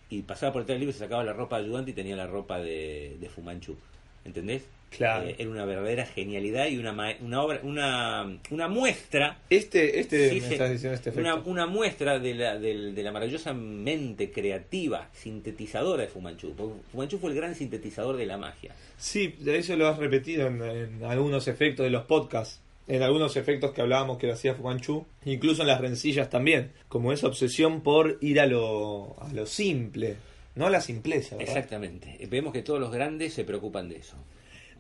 Y 0.09 0.21
pasaba 0.21 0.53
por 0.53 0.61
detrás 0.61 0.75
del 0.75 0.81
libro 0.81 0.93
se 0.93 0.99
sacaba 0.99 1.23
la 1.23 1.33
ropa 1.33 1.57
de 1.57 1.65
ayudante 1.65 1.91
y 1.91 1.93
tenía 1.93 2.15
la 2.15 2.27
ropa 2.27 2.59
de, 2.59 3.17
de 3.19 3.29
Fumanchu. 3.29 3.75
¿Entendés? 4.25 4.63
Claro. 4.95 5.27
Eh, 5.27 5.35
era 5.39 5.49
una 5.49 5.65
verdadera 5.65 6.05
genialidad 6.05 6.67
y 6.67 6.77
una, 6.77 6.91
una 7.21 7.41
obra, 7.41 7.59
una, 7.63 8.37
una 8.51 8.67
muestra 8.67 9.39
Este, 9.49 9.99
este, 9.99 10.29
Sí, 10.29 10.41
me 10.41 10.47
sí. 10.47 10.53
estás 10.53 10.71
diciendo 10.71 10.95
este 10.95 11.09
una, 11.19 11.35
una 11.35 11.65
muestra 11.65 12.19
de 12.19 12.33
la, 12.35 12.57
del- 12.59 12.93
de 12.93 13.03
la 13.03 13.11
maravillosa 13.11 13.53
mente 13.53 14.31
creativa, 14.31 15.09
sintetizadora 15.13 16.03
de 16.03 16.09
Fumanchu. 16.09 16.53
Porque 16.55 16.75
Fumanchu 16.91 17.17
fue 17.17 17.31
el 17.31 17.35
gran 17.35 17.55
sintetizador 17.55 18.17
de 18.17 18.25
la 18.25 18.37
magia. 18.37 18.73
Sí, 18.97 19.35
de 19.39 19.57
eso 19.57 19.75
lo 19.75 19.87
has 19.87 19.97
repetido 19.97 20.47
en, 20.47 20.61
en 20.61 21.03
algunos 21.03 21.47
efectos 21.47 21.83
de 21.85 21.89
los 21.89 22.03
podcasts. 22.03 22.59
En 22.87 23.01
algunos 23.01 23.37
efectos 23.37 23.71
que 23.71 23.79
hablábamos 23.81 24.17
que 24.17 24.27
lo 24.27 24.33
hacía 24.33 24.55
Fumanchu. 24.55 25.05
Incluso 25.25 25.61
en 25.61 25.69
las 25.69 25.79
rencillas 25.79 26.29
también. 26.29 26.71
Como 26.89 27.13
esa 27.13 27.27
obsesión 27.27 27.81
por 27.81 28.17
ir 28.21 28.39
a 28.41 28.45
lo, 28.45 29.15
a 29.21 29.31
lo 29.33 29.45
simple. 29.45 30.15
No 30.55 30.67
a 30.67 30.69
la 30.69 30.81
simpleza, 30.81 31.35
¿verdad? 31.37 31.55
Exactamente. 31.57 32.27
Vemos 32.29 32.51
que 32.53 32.61
todos 32.61 32.79
los 32.79 32.91
grandes 32.91 33.33
se 33.33 33.43
preocupan 33.45 33.87
de 33.89 33.95
eso. 33.97 34.17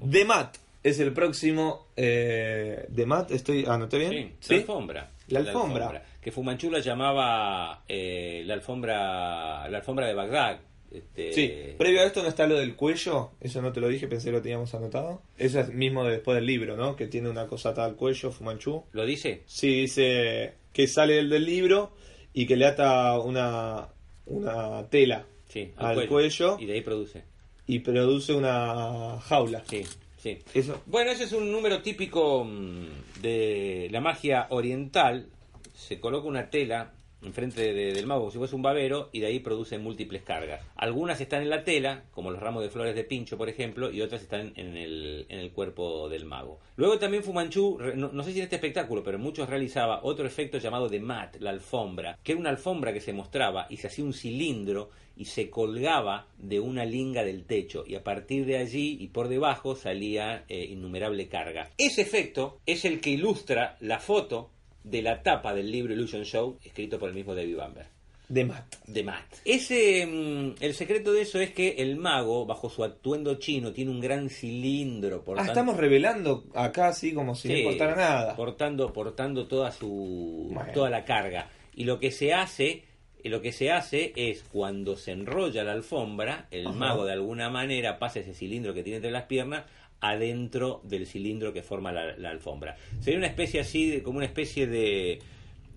The 0.09 0.25
Mat 0.25 0.57
es 0.83 0.99
el 0.99 1.13
próximo. 1.13 1.87
Eh, 1.95 2.87
The 2.93 3.05
Mat, 3.05 3.31
estoy. 3.31 3.65
¿Anoté 3.65 3.97
bien? 3.97 4.35
Sí, 4.39 4.53
la 4.53 4.59
alfombra. 4.59 5.11
La 5.27 5.39
alfombra. 5.39 6.03
Que 6.21 6.31
Fumanchu 6.31 6.69
la 6.69 6.79
llamaba 6.79 7.83
eh, 7.87 8.43
la 8.45 8.53
alfombra 8.53 9.67
la 9.69 9.77
alfombra 9.77 10.07
de 10.07 10.13
Bagdad. 10.13 10.59
Este, 10.91 11.33
Sí, 11.33 11.75
previo 11.77 12.01
a 12.01 12.05
esto 12.05 12.21
no 12.21 12.29
está 12.29 12.45
lo 12.45 12.55
del 12.55 12.75
cuello, 12.75 13.31
eso 13.41 13.63
no 13.63 13.71
te 13.71 13.79
lo 13.79 13.87
dije, 13.87 14.07
pensé 14.07 14.27
que 14.27 14.33
lo 14.33 14.41
teníamos 14.43 14.75
anotado. 14.75 15.23
Eso 15.39 15.59
es 15.59 15.69
mismo 15.73 16.03
de 16.03 16.11
después 16.11 16.35
del 16.35 16.45
libro, 16.45 16.77
¿no? 16.77 16.95
Que 16.95 17.07
tiene 17.07 17.29
una 17.29 17.47
cosa 17.47 17.69
atada 17.69 17.87
al 17.87 17.95
cuello, 17.95 18.31
Fumanchu. 18.31 18.83
¿Lo 18.91 19.05
dice? 19.05 19.41
Sí, 19.47 19.81
dice 19.81 20.53
que 20.71 20.87
sale 20.87 21.17
el 21.17 21.29
del 21.29 21.45
libro 21.45 21.93
y 22.31 22.45
que 22.45 22.55
le 22.55 22.65
ata 22.65 23.19
una, 23.19 23.87
una 24.27 24.87
tela 24.89 25.25
Sí, 25.53 25.71
al 25.77 26.07
cuello, 26.07 26.57
Y 26.59 26.65
de 26.65 26.73
ahí 26.73 26.81
produce. 26.81 27.23
Y 27.67 27.79
produce 27.79 28.33
una 28.33 29.19
jaula. 29.21 29.63
Sí, 29.69 29.83
sí. 30.17 30.39
Eso. 30.53 30.81
Bueno, 30.85 31.11
ese 31.11 31.23
es 31.25 31.31
un 31.33 31.51
número 31.51 31.81
típico 31.81 32.43
mm, 32.43 33.21
de 33.21 33.87
la 33.91 34.01
magia 34.01 34.47
oriental. 34.49 35.27
Se 35.73 35.99
coloca 35.99 36.27
una 36.27 36.49
tela 36.49 36.91
enfrente 37.25 37.73
de- 37.73 37.93
del 37.93 38.05
mago 38.05 38.19
como 38.21 38.31
si 38.31 38.37
fuese 38.37 38.53
un 38.53 38.61
babero 38.61 39.07
y 39.13 39.21
de 39.21 39.27
ahí 39.27 39.39
produce 39.39 39.77
múltiples 39.77 40.23
cargas. 40.23 40.61
Algunas 40.75 41.21
están 41.21 41.41
en 41.41 41.49
la 41.49 41.63
tela, 41.63 42.03
como 42.11 42.31
los 42.31 42.41
ramos 42.41 42.61
de 42.63 42.69
flores 42.69 42.95
de 42.95 43.05
pincho, 43.05 43.37
por 43.37 43.47
ejemplo, 43.47 43.89
y 43.89 44.01
otras 44.01 44.21
están 44.23 44.51
en 44.57 44.75
el, 44.75 45.25
en 45.29 45.39
el 45.39 45.51
cuerpo 45.53 46.09
del 46.09 46.25
mago. 46.25 46.59
Luego 46.75 46.99
también 46.99 47.23
Fumanchu, 47.23 47.79
no, 47.95 48.09
no 48.11 48.23
sé 48.23 48.33
si 48.33 48.39
en 48.39 48.43
este 48.43 48.57
espectáculo, 48.57 49.03
pero 49.05 49.15
en 49.15 49.23
muchos 49.23 49.47
realizaba 49.49 50.01
otro 50.03 50.27
efecto 50.27 50.57
llamado 50.57 50.89
de 50.89 50.99
mat, 50.99 51.37
la 51.39 51.51
alfombra, 51.51 52.19
que 52.21 52.33
era 52.33 52.41
una 52.41 52.49
alfombra 52.49 52.91
que 52.91 52.99
se 52.99 53.13
mostraba 53.13 53.67
y 53.69 53.77
se 53.77 53.87
hacía 53.87 54.03
un 54.03 54.13
cilindro 54.13 54.89
y 55.15 55.25
se 55.25 55.49
colgaba 55.49 56.27
de 56.37 56.59
una 56.59 56.85
linga 56.85 57.23
del 57.23 57.43
techo 57.45 57.83
y 57.87 57.95
a 57.95 58.03
partir 58.03 58.45
de 58.45 58.57
allí 58.57 58.97
y 58.99 59.07
por 59.09 59.27
debajo 59.27 59.75
salía 59.75 60.43
eh, 60.49 60.65
innumerable 60.71 61.27
carga. 61.27 61.69
Ese 61.77 62.01
efecto 62.01 62.59
es 62.65 62.83
el 62.85 62.99
que 62.99 63.11
ilustra 63.11 63.77
la 63.79 63.99
foto 63.99 64.49
de 64.83 65.01
la 65.01 65.21
tapa 65.21 65.53
del 65.53 65.71
libro 65.71 65.93
Illusion 65.93 66.23
Show 66.25 66.57
escrito 66.63 66.97
por 66.99 67.09
el 67.09 67.15
mismo 67.15 67.33
David 67.35 67.55
Bamber 67.57 67.85
De 68.27 68.43
mat. 68.43 68.65
de 68.87 69.03
Matt. 69.03 69.35
Ese, 69.45 70.05
mm, 70.05 70.55
el 70.59 70.73
secreto 70.73 71.13
de 71.13 71.21
eso 71.21 71.39
es 71.39 71.51
que 71.51 71.75
el 71.77 71.95
mago, 71.95 72.45
bajo 72.45 72.69
su 72.69 72.83
atuendo 72.83 73.35
chino, 73.35 73.71
tiene 73.71 73.91
un 73.91 73.99
gran 74.01 74.29
cilindro. 74.29 75.23
Por 75.23 75.35
Ah, 75.37 75.45
tanto- 75.45 75.51
estamos 75.51 75.77
revelando 75.77 76.43
acá 76.55 76.87
así 76.87 77.13
como 77.13 77.35
si 77.35 77.47
no 77.49 77.53
Sí, 77.53 77.59
importara 77.61 77.95
nada. 77.95 78.35
Portando, 78.35 78.91
portando 78.91 79.45
toda 79.47 79.71
su 79.71 80.49
Bueno. 80.51 80.71
toda 80.73 80.89
la 80.89 81.05
carga. 81.05 81.49
Y 81.75 81.83
lo 81.85 81.99
que 81.99 82.11
se 82.11 82.33
hace, 82.33 82.83
eh, 83.23 83.29
lo 83.29 83.41
que 83.41 83.51
se 83.51 83.71
hace 83.71 84.11
es 84.15 84.43
cuando 84.51 84.97
se 84.97 85.11
enrolla 85.11 85.63
la 85.63 85.71
alfombra, 85.73 86.47
el 86.51 86.67
Ajá. 86.67 86.75
mago 86.77 87.05
de 87.05 87.13
alguna 87.13 87.49
manera 87.49 87.99
pasa 87.99 88.19
ese 88.19 88.33
cilindro 88.33 88.73
que 88.73 88.83
tiene 88.83 88.97
entre 88.97 89.11
las 89.11 89.23
piernas 89.23 89.63
adentro 90.01 90.81
del 90.83 91.07
cilindro 91.07 91.53
que 91.53 91.63
forma 91.63 91.91
la, 91.91 92.17
la 92.17 92.29
alfombra. 92.29 92.75
Sería 92.99 93.17
una 93.17 93.27
especie 93.27 93.59
así, 93.61 93.89
de- 93.89 94.03
como 94.03 94.17
una 94.17 94.25
especie 94.25 94.67
de, 94.67 95.19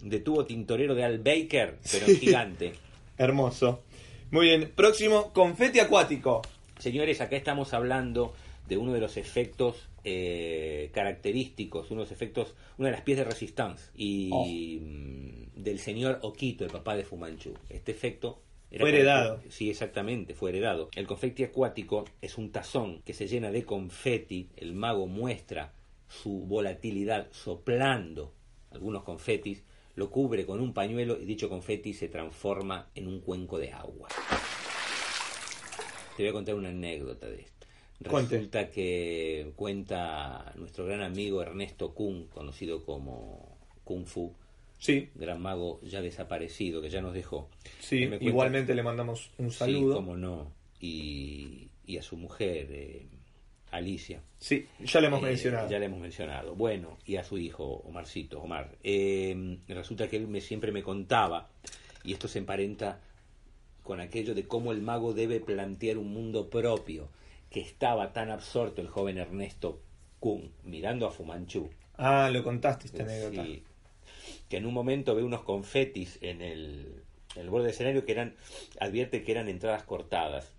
de 0.03 0.21
tubo 0.21 0.45
tintorero 0.45 0.95
de 0.95 1.05
Al 1.05 1.19
Baker, 1.19 1.76
pero 1.93 2.07
Sí. 2.07 2.17
gigante. 2.17 2.73
Hermoso. 3.19 3.83
Muy 4.33 4.47
bien, 4.47 4.73
próximo, 4.75 5.33
confeti 5.33 5.79
acuático. 5.79 6.43
Señores, 6.79 7.21
acá 7.21 7.37
estamos 7.37 7.73
hablando 7.73 8.35
de 8.69 8.76
uno 8.76 8.93
de 8.93 9.00
los 9.00 9.17
efectos 9.17 9.87
eh, 10.09 10.91
característicos, 10.95 11.91
uno 11.91 12.01
de 12.01 12.05
los 12.05 12.13
efectos, 12.13 12.55
una 12.79 12.89
de 12.89 12.93
las 12.93 13.03
piezas 13.03 13.27
de 13.27 13.31
Resistance 13.33 13.91
y 13.95 14.31
Oh. 14.33 14.47
mm, 14.47 15.63
del 15.63 15.81
señor 15.81 16.21
Okito, 16.23 16.65
el 16.65 16.71
papá 16.71 16.95
de 16.97 17.05
Fumanchu. 17.05 17.55
Este 17.69 17.91
efecto 17.91 18.41
era 18.71 18.83
Fue 18.83 18.91
heredado. 18.91 19.41
Sí, 19.51 19.69
exactamente, 19.69 20.35
fue 20.35 20.51
heredado. 20.51 20.91
El 20.95 21.07
confeti 21.09 21.43
acuático 21.43 22.05
es 22.23 22.39
un 22.39 22.53
tazón 22.53 23.03
que 23.05 23.15
se 23.15 23.27
llena 23.27 23.51
de 23.51 23.65
confeti. 23.65 24.49
El 24.57 24.75
mago 24.75 25.09
muestra 25.09 25.73
su 26.09 26.31
volatilidad 26.47 27.27
soplando 27.33 28.33
algunos 28.71 29.03
confetis, 29.03 29.65
lo 29.97 30.11
cubre 30.11 30.47
con 30.47 30.61
un 30.61 30.73
pañuelo 30.73 31.19
y 31.21 31.25
dicho 31.25 31.49
confeti 31.49 31.95
se 31.95 32.09
transforma 32.09 32.91
en 32.95 33.09
un 33.09 33.21
cuenco 33.21 33.59
de 33.59 33.73
agua. 33.73 34.09
Te 36.17 36.23
voy 36.23 36.31
a 36.31 36.33
contar 36.33 36.55
una 36.55 36.69
anécdota 36.69 37.27
de 37.29 37.41
esto. 37.41 37.66
Cuente. 38.09 38.37
Resulta 38.37 38.71
que 38.71 39.53
cuenta 39.57 40.53
nuestro 40.57 40.85
gran 40.87 41.00
amigo 41.03 41.43
Ernesto 41.43 41.95
Kung, 41.95 42.26
conocido 42.29 42.85
como 42.85 43.57
Kung 43.85 44.05
Fu, 44.07 44.35
Sí, 44.79 45.09
gran 45.15 45.41
mago 45.41 45.81
ya 45.83 46.03
desaparecido, 46.03 46.83
que 46.83 46.91
ya 46.91 47.00
nos 47.00 47.15
dejó. 47.15 47.49
sí. 47.81 48.07
Cuenta- 48.07 48.25
Igualmente 48.25 48.75
le 48.75 48.83
mandamos 48.83 49.31
un 49.38 49.50
saludo. 49.50 49.93
Sí, 49.93 49.97
cómo 49.97 50.17
no. 50.17 50.53
Y, 50.81 51.69
y 51.87 51.97
a 51.97 52.03
su 52.03 52.17
mujer, 52.19 52.67
eh, 52.71 53.07
Alicia. 53.71 54.21
Sí, 54.38 54.67
ya 54.85 55.00
le 55.00 55.07
hemos 55.07 55.21
Eh, 55.23 55.26
mencionado. 55.26 55.71
Ya 55.71 55.79
le 55.79 55.87
hemos 55.87 56.00
mencionado. 56.00 56.55
Bueno, 56.55 56.99
y 57.07 57.17
a 57.17 57.25
su 57.25 57.38
hijo, 57.38 57.65
Omarcito, 57.87 58.41
Omar. 58.43 58.76
Eh, 58.85 59.59
resulta 59.69 60.09
que 60.09 60.17
él 60.19 60.29
me, 60.29 60.43
siempre 60.43 60.71
me 60.73 60.83
contaba, 60.83 61.49
y 62.05 62.12
esto 62.12 62.29
se 62.29 62.38
emparenta 62.41 63.00
con 63.83 64.00
aquello 64.00 64.35
de 64.35 64.47
cómo 64.47 64.73
el 64.73 64.83
mago 64.83 65.15
debe 65.15 65.41
plantear 65.41 65.97
un 65.97 66.12
mundo 66.12 66.50
propio, 66.50 67.09
que 67.57 67.63
estaba 67.63 68.13
tan 68.13 68.31
absorto 68.31 68.83
el 68.83 68.89
joven 68.89 69.17
Ernesto 69.17 69.81
Kuhn 70.21 70.53
mirando 70.65 71.07
a 71.07 71.11
Fumanchu. 71.11 71.71
Ah, 71.97 72.29
lo 72.31 72.45
contaste 72.45 72.85
esta 72.85 73.05
anécdota. 73.05 73.47
Sí, 73.47 73.63
que 74.51 74.59
en 74.59 74.67
un 74.67 74.75
momento 74.75 75.15
ve 75.15 75.23
unos 75.23 75.43
confetis 75.43 76.19
en 76.21 76.43
el, 76.43 77.03
en 77.35 77.41
el 77.41 77.49
borde 77.49 77.65
del 77.65 77.73
escenario 77.73 78.05
que 78.05 78.13
eran, 78.13 78.35
advierte 78.79 79.23
que 79.23 79.33
eran 79.33 79.49
entradas 79.49 79.85
cortadas. 79.85 80.53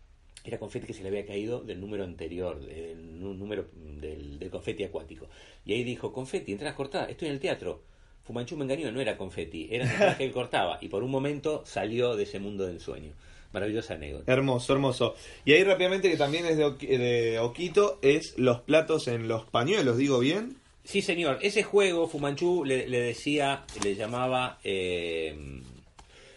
Era 0.44 0.58
confeti 0.58 0.88
que 0.88 0.94
se 0.96 1.04
le 1.04 1.10
había 1.10 1.28
caído 1.28 1.62
del 1.62 1.80
número 1.80 2.04
anterior, 2.04 2.60
del 2.66 3.22
número 3.22 3.68
del, 3.76 4.40
del 4.40 4.50
confeti 4.50 4.84
acuático. 4.84 5.28
Y 5.66 5.74
ahí 5.74 5.84
dijo, 5.84 6.12
confeti, 6.12 6.54
entradas 6.54 6.76
cortadas, 6.76 7.12
estoy 7.12 7.28
en 7.28 7.36
el 7.36 7.40
teatro. 7.40 7.84
Fumanchu 8.24 8.58
me 8.58 8.64
engañó, 8.64 8.92
no 8.92 9.00
era 9.02 9.18
confeti, 9.18 9.68
eran 9.70 9.88
entradas 9.88 10.18
que 10.18 10.26
él 10.26 10.32
cortaba. 10.32 10.80
Y 10.82 10.88
por 10.88 11.04
un 11.04 11.12
momento 11.12 11.62
salió 11.64 12.16
de 12.16 12.24
ese 12.24 12.40
mundo 12.40 12.66
del 12.66 12.80
sueño. 12.80 13.12
Maravillosa 13.54 13.94
anécdota. 13.96 14.32
Hermoso, 14.32 14.74
hermoso. 14.74 15.16
Y 15.46 15.54
ahí 15.54 15.64
rápidamente, 15.64 16.10
que 16.12 16.18
también 16.18 16.46
es 16.46 16.58
de, 16.58 16.70
de 16.98 17.40
Oquito, 17.40 17.98
es 18.02 18.38
los 18.38 18.62
platos 18.62 19.08
en 19.08 19.28
los 19.28 19.46
pañuelos, 19.46 19.98
¿digo 19.98 20.20
bien? 20.20 20.58
Sí, 20.84 21.02
señor. 21.02 21.40
Ese 21.42 21.64
juego, 21.64 22.08
Fumanchu 22.08 22.64
le, 22.66 22.88
le 22.88 23.00
decía, 23.02 23.64
le 23.84 23.96
llamaba 23.96 24.60
eh, 24.64 25.36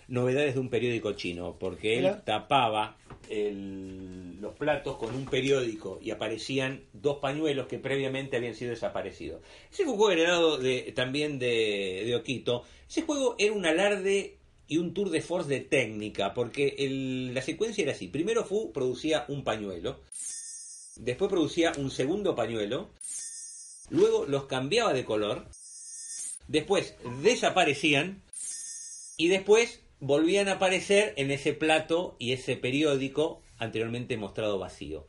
novedades 0.08 0.54
de 0.54 0.60
un 0.60 0.68
periódico 0.68 1.12
chino, 1.12 1.56
porque 1.58 1.98
él 1.98 2.16
tapaba 2.24 2.96
el- 3.28 4.40
los 4.40 4.54
platos 4.54 4.96
con 4.96 5.14
un 5.14 5.26
periódico 5.26 5.98
y 6.02 6.10
aparecían 6.10 6.82
dos 6.92 7.18
pañuelos 7.18 7.66
que 7.68 7.78
previamente 7.78 8.36
habían 8.36 8.54
sido 8.54 8.70
desaparecidos. 8.70 9.40
Ese 9.72 9.84
fue 9.84 9.92
un 9.92 9.98
juego 9.98 10.12
heredado 10.12 10.58
de, 10.58 10.92
también 10.96 11.38
de, 11.38 12.02
de 12.06 12.16
Oquito. 12.16 12.64
Ese 12.88 13.02
juego 13.02 13.36
era 13.38 13.52
un 13.52 13.64
alarde 13.66 14.36
y 14.70 14.78
un 14.78 14.94
tour 14.94 15.10
de 15.10 15.20
force 15.20 15.48
de 15.50 15.60
técnica, 15.60 16.32
porque 16.32 16.76
el- 16.78 17.34
la 17.34 17.42
secuencia 17.42 17.82
era 17.82 17.90
así. 17.92 18.06
Primero 18.06 18.44
Fu 18.44 18.72
producía 18.72 19.24
un 19.28 19.42
pañuelo, 19.42 20.00
después 20.96 21.28
producía 21.28 21.72
un 21.76 21.90
segundo 21.90 22.36
pañuelo, 22.36 22.88
luego 23.90 24.26
los 24.26 24.44
cambiaba 24.46 24.92
de 24.94 25.04
color, 25.04 25.44
después 26.46 26.94
desaparecían 27.22 28.22
y 29.16 29.26
después 29.28 29.80
volvían 29.98 30.46
a 30.48 30.52
aparecer 30.52 31.14
en 31.16 31.32
ese 31.32 31.52
plato 31.52 32.14
y 32.20 32.32
ese 32.32 32.56
periódico 32.56 33.42
anteriormente 33.58 34.16
mostrado 34.16 34.58
vacío. 34.58 35.06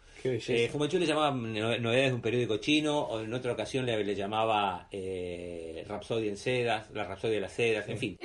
Eh, 0.54 0.70
Fumanchu 0.70 0.98
le 1.00 1.06
llamaba 1.06 1.32
no- 1.32 1.78
novedades 1.78 2.10
de 2.10 2.16
un 2.16 2.22
periódico 2.22 2.58
chino, 2.58 3.00
o 3.00 3.22
en 3.22 3.34
otra 3.34 3.54
ocasión 3.54 3.86
le, 3.86 4.04
le 4.04 4.16
llamaba 4.16 4.88
eh, 4.92 5.84
Rapsodia 5.88 6.30
en 6.30 6.38
sedas, 6.38 6.90
la 6.94 7.04
Rapsodia 7.06 7.36
de 7.36 7.42
las 7.42 7.54
sedas, 7.54 7.88
en 7.90 7.98
fin. 8.00 8.18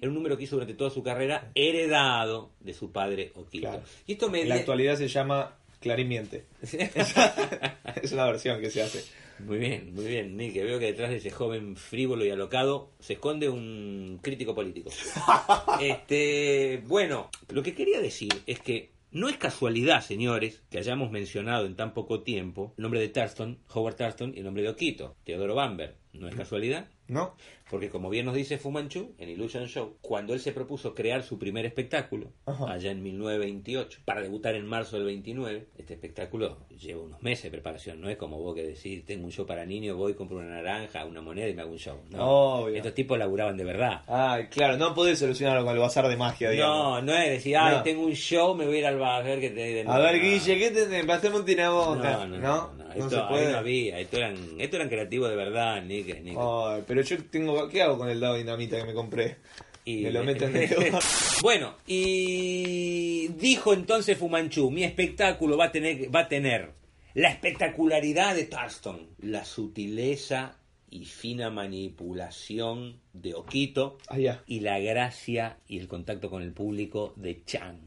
Era 0.00 0.08
un 0.08 0.14
número 0.14 0.36
que 0.36 0.44
hizo 0.44 0.56
durante 0.56 0.74
toda 0.74 0.90
su 0.90 1.02
carrera, 1.02 1.50
heredado 1.54 2.52
de 2.60 2.74
su 2.74 2.92
padre 2.92 3.32
Oquito. 3.34 3.68
Claro. 3.68 3.82
Y 4.06 4.12
esto 4.12 4.30
me 4.30 4.42
En 4.42 4.48
la 4.48 4.56
actualidad 4.56 4.96
se 4.96 5.08
llama 5.08 5.56
Clarimiente. 5.80 6.46
es 6.62 8.12
una 8.12 8.26
versión 8.26 8.60
que 8.60 8.70
se 8.70 8.82
hace. 8.82 9.04
Muy 9.38 9.58
bien, 9.58 9.94
muy 9.94 10.04
bien, 10.04 10.36
Nick. 10.36 10.54
Veo 10.54 10.78
que 10.78 10.86
detrás 10.86 11.10
de 11.10 11.16
ese 11.16 11.30
joven 11.30 11.76
frívolo 11.76 12.24
y 12.24 12.30
alocado 12.30 12.90
se 13.00 13.14
esconde 13.14 13.48
un 13.48 14.18
crítico 14.22 14.54
político. 14.54 14.90
este, 15.80 16.82
bueno, 16.86 17.30
lo 17.48 17.62
que 17.62 17.74
quería 17.74 18.00
decir 18.00 18.32
es 18.46 18.60
que 18.60 18.90
no 19.12 19.28
es 19.28 19.38
casualidad, 19.38 20.02
señores, 20.02 20.62
que 20.70 20.78
hayamos 20.78 21.10
mencionado 21.10 21.66
en 21.66 21.74
tan 21.74 21.94
poco 21.94 22.22
tiempo 22.22 22.74
el 22.76 22.82
nombre 22.82 23.00
de 23.00 23.08
Thurston, 23.08 23.58
Howard 23.72 23.96
Thurston, 23.96 24.32
y 24.34 24.38
el 24.38 24.44
nombre 24.44 24.62
de 24.62 24.68
Oquito, 24.68 25.16
Teodoro 25.24 25.54
Bamber. 25.54 25.96
No 26.12 26.28
es 26.28 26.34
casualidad, 26.34 26.88
¿No? 27.10 27.34
porque 27.70 27.88
como 27.88 28.10
bien 28.10 28.26
nos 28.26 28.34
dice 28.34 28.58
Fumanchu 28.58 29.12
en 29.18 29.28
Illusion 29.28 29.66
Show, 29.68 29.94
cuando 30.00 30.34
él 30.34 30.40
se 30.40 30.50
propuso 30.50 30.92
crear 30.92 31.22
su 31.22 31.38
primer 31.38 31.64
espectáculo, 31.66 32.32
Ajá. 32.44 32.72
allá 32.72 32.90
en 32.90 33.00
1928, 33.00 34.00
para 34.04 34.22
debutar 34.22 34.56
en 34.56 34.66
marzo 34.66 34.96
del 34.96 35.06
29, 35.06 35.66
este 35.78 35.94
espectáculo 35.94 36.56
lleva 36.80 37.02
unos 37.02 37.22
meses 37.22 37.44
de 37.44 37.50
preparación, 37.52 38.00
no 38.00 38.08
es 38.10 38.16
como 38.16 38.40
vos 38.40 38.56
que 38.56 38.64
decís, 38.64 39.04
tengo 39.04 39.24
un 39.24 39.30
show 39.30 39.46
para 39.46 39.64
niños, 39.64 39.96
voy, 39.96 40.14
compro 40.14 40.38
una 40.38 40.48
naranja, 40.48 41.04
una 41.04 41.20
moneda 41.20 41.46
y 41.48 41.54
me 41.54 41.62
hago 41.62 41.70
un 41.70 41.78
show. 41.78 41.96
No, 42.10 42.62
Obvio. 42.62 42.74
estos 42.74 42.92
tipos 42.92 43.16
laburaban 43.16 43.56
de 43.56 43.62
verdad. 43.64 44.02
Ay, 44.08 44.48
claro, 44.48 44.76
no 44.76 44.92
podés 44.92 45.20
solucionarlo 45.20 45.64
con 45.64 45.74
el 45.74 45.80
bazar 45.80 46.08
de 46.08 46.16
magia, 46.16 46.50
digamos. 46.50 47.04
No, 47.04 47.12
no 47.12 47.14
es 47.20 47.30
decir, 47.30 47.56
ay, 47.56 47.76
No. 47.76 47.82
tengo 47.84 48.02
un 48.04 48.14
show, 48.14 48.52
me 48.56 48.66
voy 48.66 48.76
a 48.76 48.78
ir 48.80 48.86
al 48.86 48.98
ver 49.22 49.38
que 49.38 49.50
te. 49.50 49.84
A 49.88 49.98
ver, 49.98 50.16
No. 50.16 50.22
Guille, 50.22 50.58
¿qué 50.58 50.70
tenés? 50.72 51.06
Pasame 51.06 51.36
un 51.36 51.44
tiraboca. 51.44 52.26
No, 52.26 52.26
no, 52.26 52.38
no, 52.38 52.72
no, 52.72 52.92
Esto, 52.92 53.10
se 53.10 53.20
puede. 53.28 53.52
no 53.52 53.58
había, 53.58 54.00
esto 54.00 54.16
eran, 54.16 54.34
esto 54.58 54.74
eran 54.76 54.88
creativos 54.88 55.30
de 55.30 55.36
verdad, 55.36 55.82
Nick, 55.84 56.20
Nick. 56.22 56.36
Ay, 56.36 56.82
pero 56.86 56.99
yo 57.02 57.22
tengo. 57.24 57.68
¿Qué 57.68 57.82
hago 57.82 57.98
con 57.98 58.08
el 58.08 58.20
dado 58.20 58.36
dinamita 58.36 58.78
que 58.78 58.84
me 58.84 58.94
compré? 58.94 59.36
Y 59.84 60.02
Me 60.02 60.12
lo 60.12 60.22
meto 60.22 60.44
en 60.44 60.56
el 60.56 60.68
bueno, 61.42 61.74
y 61.86 63.28
dijo 63.28 63.72
entonces 63.72 64.18
Fumanchu, 64.18 64.70
mi 64.70 64.84
espectáculo 64.84 65.56
va 65.56 65.66
a 65.66 65.72
tener, 65.72 66.14
va 66.14 66.20
a 66.20 66.28
tener 66.28 66.72
la 67.14 67.30
espectacularidad 67.30 68.34
de 68.34 68.44
Tarston, 68.44 69.08
la 69.20 69.44
sutileza 69.44 70.58
y 70.90 71.04
fina 71.06 71.50
manipulación 71.50 73.00
de 73.12 73.34
Oquito 73.34 73.98
Ah, 74.08 74.18
y 74.46 74.60
la 74.60 74.78
gracia 74.80 75.58
y 75.66 75.78
el 75.78 75.88
contacto 75.88 76.30
con 76.30 76.42
el 76.42 76.52
público 76.52 77.14
de 77.16 77.42
Chang, 77.44 77.78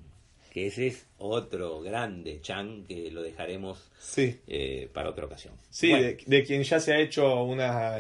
que 0.54 0.68
ese 0.68 0.88
es 0.88 1.08
otro 1.18 1.82
grande 1.82 2.40
Chang 2.42 2.86
que 2.86 3.10
lo 3.12 3.24
dejaremos 3.24 3.90
Sí. 4.00 4.38
eh, 4.48 4.88
para 4.94 5.10
otra 5.10 5.26
ocasión. 5.26 5.54
Sí, 5.72 5.90
Bueno, 5.90 6.06
de, 6.06 6.18
de 6.26 6.44
quien 6.44 6.62
ya 6.64 6.80
se 6.80 6.94
ha 6.94 7.00
hecho 7.00 7.44
una, 7.44 7.98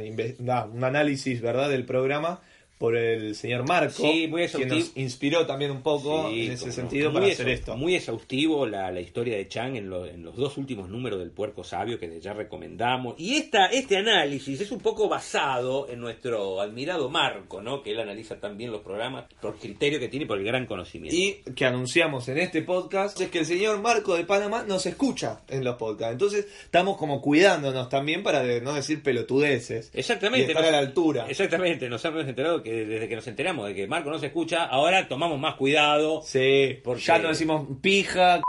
un 0.71 0.83
análisis, 0.83 1.41
¿verdad?, 1.41 1.69
del 1.69 1.85
programa 1.85 2.41
por 2.77 2.97
el 2.97 3.33
señor 3.35 3.65
Marco, 3.67 3.93
Sí, 3.93 4.27
muy 4.27 4.41
quien 4.47 4.63
exhaustivo. 4.63 4.75
nos 4.75 4.97
inspiró 4.97 5.45
también 5.45 5.71
un 5.71 5.81
poco 5.81 6.29
Sí, 6.29 6.47
en 6.47 6.51
ese 6.53 6.71
sentido 6.71 7.11
Muy 7.11 7.21
para 7.21 7.31
hacer 7.33 7.47
esto. 7.49 7.77
Muy 7.77 7.95
exhaustivo 7.95 8.65
la, 8.65 8.91
la 8.91 8.99
historia 8.99 9.37
de 9.37 9.47
Chang 9.47 9.75
en, 9.77 9.89
lo- 9.89 10.05
en 10.05 10.23
los 10.23 10.35
dos 10.35 10.57
últimos 10.57 10.89
números 10.89 11.19
del 11.19 11.31
Puerco 11.31 11.63
Sabio 11.63 11.97
que 11.99 12.19
ya 12.19 12.33
recomendamos. 12.33 13.15
Y 13.17 13.35
esta, 13.35 13.67
este 13.67 13.97
análisis 13.97 14.59
es 14.59 14.71
un 14.71 14.79
poco 14.79 15.07
basado 15.07 15.87
en 15.89 15.99
nuestro 16.01 16.59
admirado 16.59 17.09
Marco, 17.09 17.61
¿no? 17.61 17.81
que 17.81 17.91
él 17.91 17.99
analiza 17.99 18.35
también 18.39 18.71
los 18.71 18.81
programas 18.81 19.25
por 19.41 19.55
criterio 19.57 19.99
que 19.99 20.09
tiene 20.09 20.25
por 20.25 20.37
el 20.37 20.43
gran 20.43 20.65
conocimiento. 20.65 21.15
Y 21.15 21.53
que 21.53 21.65
anunciamos 21.65 22.27
en 22.27 22.37
este 22.39 22.61
podcast 22.63 23.19
es 23.21 23.29
que 23.29 23.39
el 23.39 23.45
señor 23.45 23.79
Marco 23.81 24.15
de 24.15 24.25
Panamá 24.25 24.65
nos 24.67 24.85
escucha 24.85 25.41
en 25.47 25.63
los 25.63 25.75
podcasts. 25.75 26.13
Entonces 26.13 26.47
estamos 26.65 26.97
como 26.97 27.21
cuidándonos 27.21 27.87
también 27.89 28.23
para 28.23 28.43
de 28.43 28.59
no 28.61 28.73
decir 28.73 29.01
pelotudeces. 29.01 29.89
Exactamente. 29.93 30.47
Y 30.47 30.49
estar 30.49 30.63
nos- 30.63 30.69
a 30.69 30.71
la 30.71 30.79
altura. 30.79 31.25
Exactamente, 31.29 31.87
nos 31.87 32.03
hemos 32.05 32.27
enterado 32.27 32.61
que 32.61 32.72
desde 32.85 33.07
que 33.09 33.15
nos 33.15 33.27
enteramos 33.27 33.67
de 33.67 33.75
que 33.75 33.87
Marco 33.87 34.09
no 34.09 34.19
se 34.19 34.27
escucha, 34.27 34.65
ahora 34.65 35.07
tomamos 35.07 35.39
más 35.39 35.55
cuidado. 35.55 36.21
Sí, 36.23 36.79
Porque- 36.83 37.01
ya 37.03 37.17
no 37.19 37.29
decimos 37.29 37.67
pija, 37.81 38.41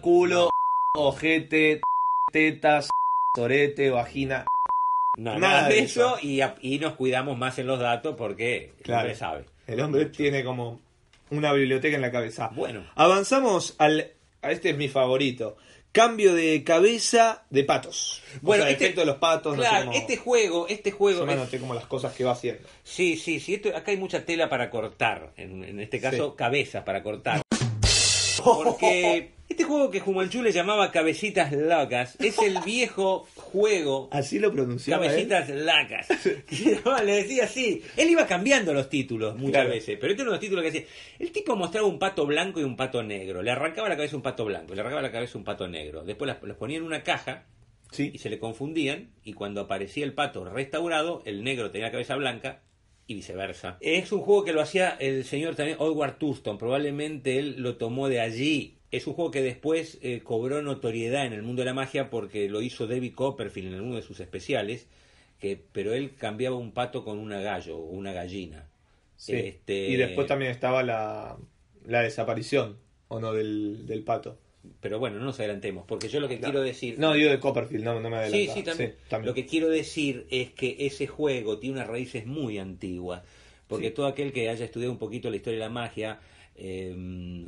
culo, 0.00 0.50
ojete, 0.96 1.80
tetas, 2.32 2.88
sorete, 3.36 3.90
vagina. 3.90 4.44
No, 5.18 5.38
Nada 5.38 5.56
nada, 5.62 5.68
de 5.68 5.80
eso, 5.80 6.16
eso. 6.16 6.26
Y, 6.26 6.40
a- 6.40 6.54
y 6.60 6.78
nos 6.78 6.94
cuidamos 6.94 7.36
más 7.36 7.58
en 7.58 7.66
los 7.66 7.78
datos 7.78 8.14
porque 8.16 8.72
el 8.84 8.92
hombre 8.94 9.14
sabe. 9.14 9.44
El 9.66 9.80
hombre 9.80 10.06
tiene 10.06 10.42
como 10.42 10.80
una 11.30 11.52
biblioteca 11.52 11.96
en 11.96 12.02
la 12.02 12.10
cabeza. 12.10 12.50
Bueno. 12.54 12.84
Avanzamos 12.94 13.74
al. 13.78 14.10
A 14.42 14.50
este 14.50 14.70
es 14.70 14.76
mi 14.76 14.88
favorito. 14.88 15.56
Cambio 15.92 16.34
de 16.34 16.64
cabeza 16.64 17.44
de 17.50 17.64
patos. 17.64 18.22
Bueno, 18.40 18.62
o 18.62 18.66
sea, 18.66 18.72
este- 18.72 18.84
efecto 18.84 19.00
de 19.02 19.06
los 19.06 19.16
patos. 19.16 19.56
no 19.56 19.62
sé 19.62 19.68
Claro, 19.68 19.86
cómo- 19.86 19.98
este 19.98 20.16
juego, 20.16 20.66
este 20.68 20.90
juego. 20.90 21.26
yo 21.26 21.42
es- 21.44 21.60
como 21.60 21.74
las 21.74 21.84
cosas 21.84 22.14
que 22.14 22.24
va 22.24 22.32
haciendo. 22.32 22.66
Sí, 22.82 23.16
sí, 23.18 23.40
sí. 23.40 23.54
Esto, 23.54 23.68
acá 23.76 23.90
hay 23.90 23.98
mucha 23.98 24.24
tela 24.24 24.48
para 24.48 24.70
cortar. 24.70 25.32
En, 25.36 25.62
en 25.62 25.80
este 25.80 26.00
caso, 26.00 26.30
Sí. 26.30 26.34
cabezas 26.36 26.82
para 26.84 27.02
cortar. 27.02 27.42
Porque 28.44 29.30
este 29.48 29.64
juego 29.64 29.90
que 29.90 30.00
Jumanchu 30.00 30.42
le 30.42 30.52
llamaba 30.52 30.90
Cabecitas 30.90 31.52
Locas 31.52 32.16
es 32.20 32.38
el 32.38 32.58
viejo 32.64 33.26
juego 33.36 34.08
Así 34.10 34.38
lo 34.38 34.50
pronunciaba. 34.52 35.04
¿eh? 35.04 35.08
Cabecitas 35.08 35.48
Lacas. 35.50 36.08
Le 37.04 37.12
decía 37.12 37.44
así. 37.44 37.82
Él 37.96 38.10
iba 38.10 38.26
cambiando 38.26 38.72
los 38.72 38.88
títulos 38.88 39.34
muchas 39.36 39.52
Claro. 39.52 39.70
veces, 39.70 39.98
pero 40.00 40.12
este 40.12 40.22
uno 40.22 40.30
de 40.32 40.36
los 40.36 40.40
títulos 40.40 40.62
que 40.62 40.68
hacía. 40.68 40.82
El 41.18 41.32
tipo 41.32 41.54
mostraba 41.56 41.86
un 41.86 41.98
pato 41.98 42.24
blanco 42.26 42.60
y 42.60 42.64
un 42.64 42.76
pato 42.76 43.02
negro. 43.02 43.42
Le 43.42 43.50
arrancaba 43.50 43.88
la 43.88 43.96
cabeza 43.96 44.16
un 44.16 44.22
pato 44.22 44.44
blanco, 44.44 44.74
le 44.74 44.80
arrancaba 44.80 45.02
la 45.02 45.12
cabeza 45.12 45.36
un 45.38 45.44
pato 45.44 45.68
negro. 45.68 46.02
Después 46.04 46.34
los 46.42 46.56
ponía 46.56 46.78
en 46.78 46.84
una 46.84 47.02
caja 47.02 47.44
Sí. 47.90 48.10
y 48.14 48.18
se 48.18 48.30
le 48.30 48.38
confundían. 48.38 49.10
Y 49.22 49.34
cuando 49.34 49.60
aparecía 49.60 50.04
el 50.04 50.14
pato 50.14 50.44
restaurado, 50.46 51.22
el 51.26 51.44
negro 51.44 51.70
tenía 51.70 51.88
la 51.88 51.92
cabeza 51.92 52.16
blanca 52.16 52.62
y 53.06 53.14
viceversa. 53.14 53.76
Es 53.80 54.12
un 54.12 54.20
juego 54.20 54.44
que 54.44 54.52
lo 54.52 54.60
hacía 54.60 54.90
el 54.90 55.24
señor 55.24 55.54
también 55.54 55.78
Edward 55.80 56.18
Tuston, 56.18 56.58
probablemente 56.58 57.38
él 57.38 57.56
lo 57.58 57.76
tomó 57.76 58.08
de 58.08 58.20
allí. 58.20 58.76
Es 58.90 59.06
un 59.06 59.14
juego 59.14 59.30
que 59.30 59.42
después 59.42 59.98
eh, 60.02 60.20
cobró 60.22 60.60
notoriedad 60.60 61.24
en 61.26 61.32
el 61.32 61.42
mundo 61.42 61.62
de 61.62 61.66
la 61.66 61.74
magia 61.74 62.10
porque 62.10 62.48
lo 62.48 62.60
hizo 62.60 62.86
David 62.86 63.14
Copperfield 63.14 63.74
en 63.74 63.80
uno 63.80 63.96
de 63.96 64.02
sus 64.02 64.20
especiales, 64.20 64.86
que, 65.40 65.58
pero 65.72 65.94
él 65.94 66.14
cambiaba 66.14 66.56
un 66.56 66.72
pato 66.72 67.04
con 67.04 67.18
una 67.18 67.40
gallo 67.40 67.78
o 67.78 67.90
una 67.90 68.12
gallina. 68.12 68.68
Sí. 69.16 69.34
Este, 69.34 69.88
Y 69.88 69.96
después 69.96 70.26
también 70.26 70.50
estaba 70.50 70.82
la, 70.82 71.38
la 71.86 72.02
desaparición, 72.02 72.76
¿o 73.08 73.18
no? 73.18 73.32
Del, 73.32 73.86
del 73.86 74.02
pato. 74.04 74.38
Pero 74.80 74.98
bueno, 74.98 75.18
no 75.18 75.24
nos 75.24 75.38
adelantemos, 75.40 75.84
porque 75.86 76.08
yo 76.08 76.20
lo 76.20 76.28
que 76.28 76.38
quiero 76.38 76.60
decir... 76.62 76.96
No, 76.98 77.14
digo 77.14 77.30
de 77.30 77.40
Copperfield, 77.40 77.84
no, 77.84 78.00
no 78.00 78.08
me 78.10 78.28
Sí, 78.30 78.48
adelantaba. 78.48 78.54
sí 78.56 78.62
también. 78.62 79.26
Lo 79.26 79.34
que 79.34 79.46
quiero 79.46 79.68
decir 79.68 80.26
es 80.30 80.50
que 80.52 80.76
ese 80.80 81.06
juego 81.06 81.58
tiene 81.58 81.76
unas 81.76 81.88
raíces 81.88 82.26
muy 82.26 82.58
antiguas, 82.58 83.22
porque 83.66 83.88
Sí. 83.88 83.94
todo 83.94 84.06
aquel 84.06 84.32
que 84.32 84.48
haya 84.48 84.64
estudiado 84.64 84.92
un 84.92 84.98
poquito 84.98 85.30
la 85.30 85.36
historia 85.36 85.58
de 85.58 85.64
la 85.64 85.70
magia 85.70 86.20
eh, 86.54 86.94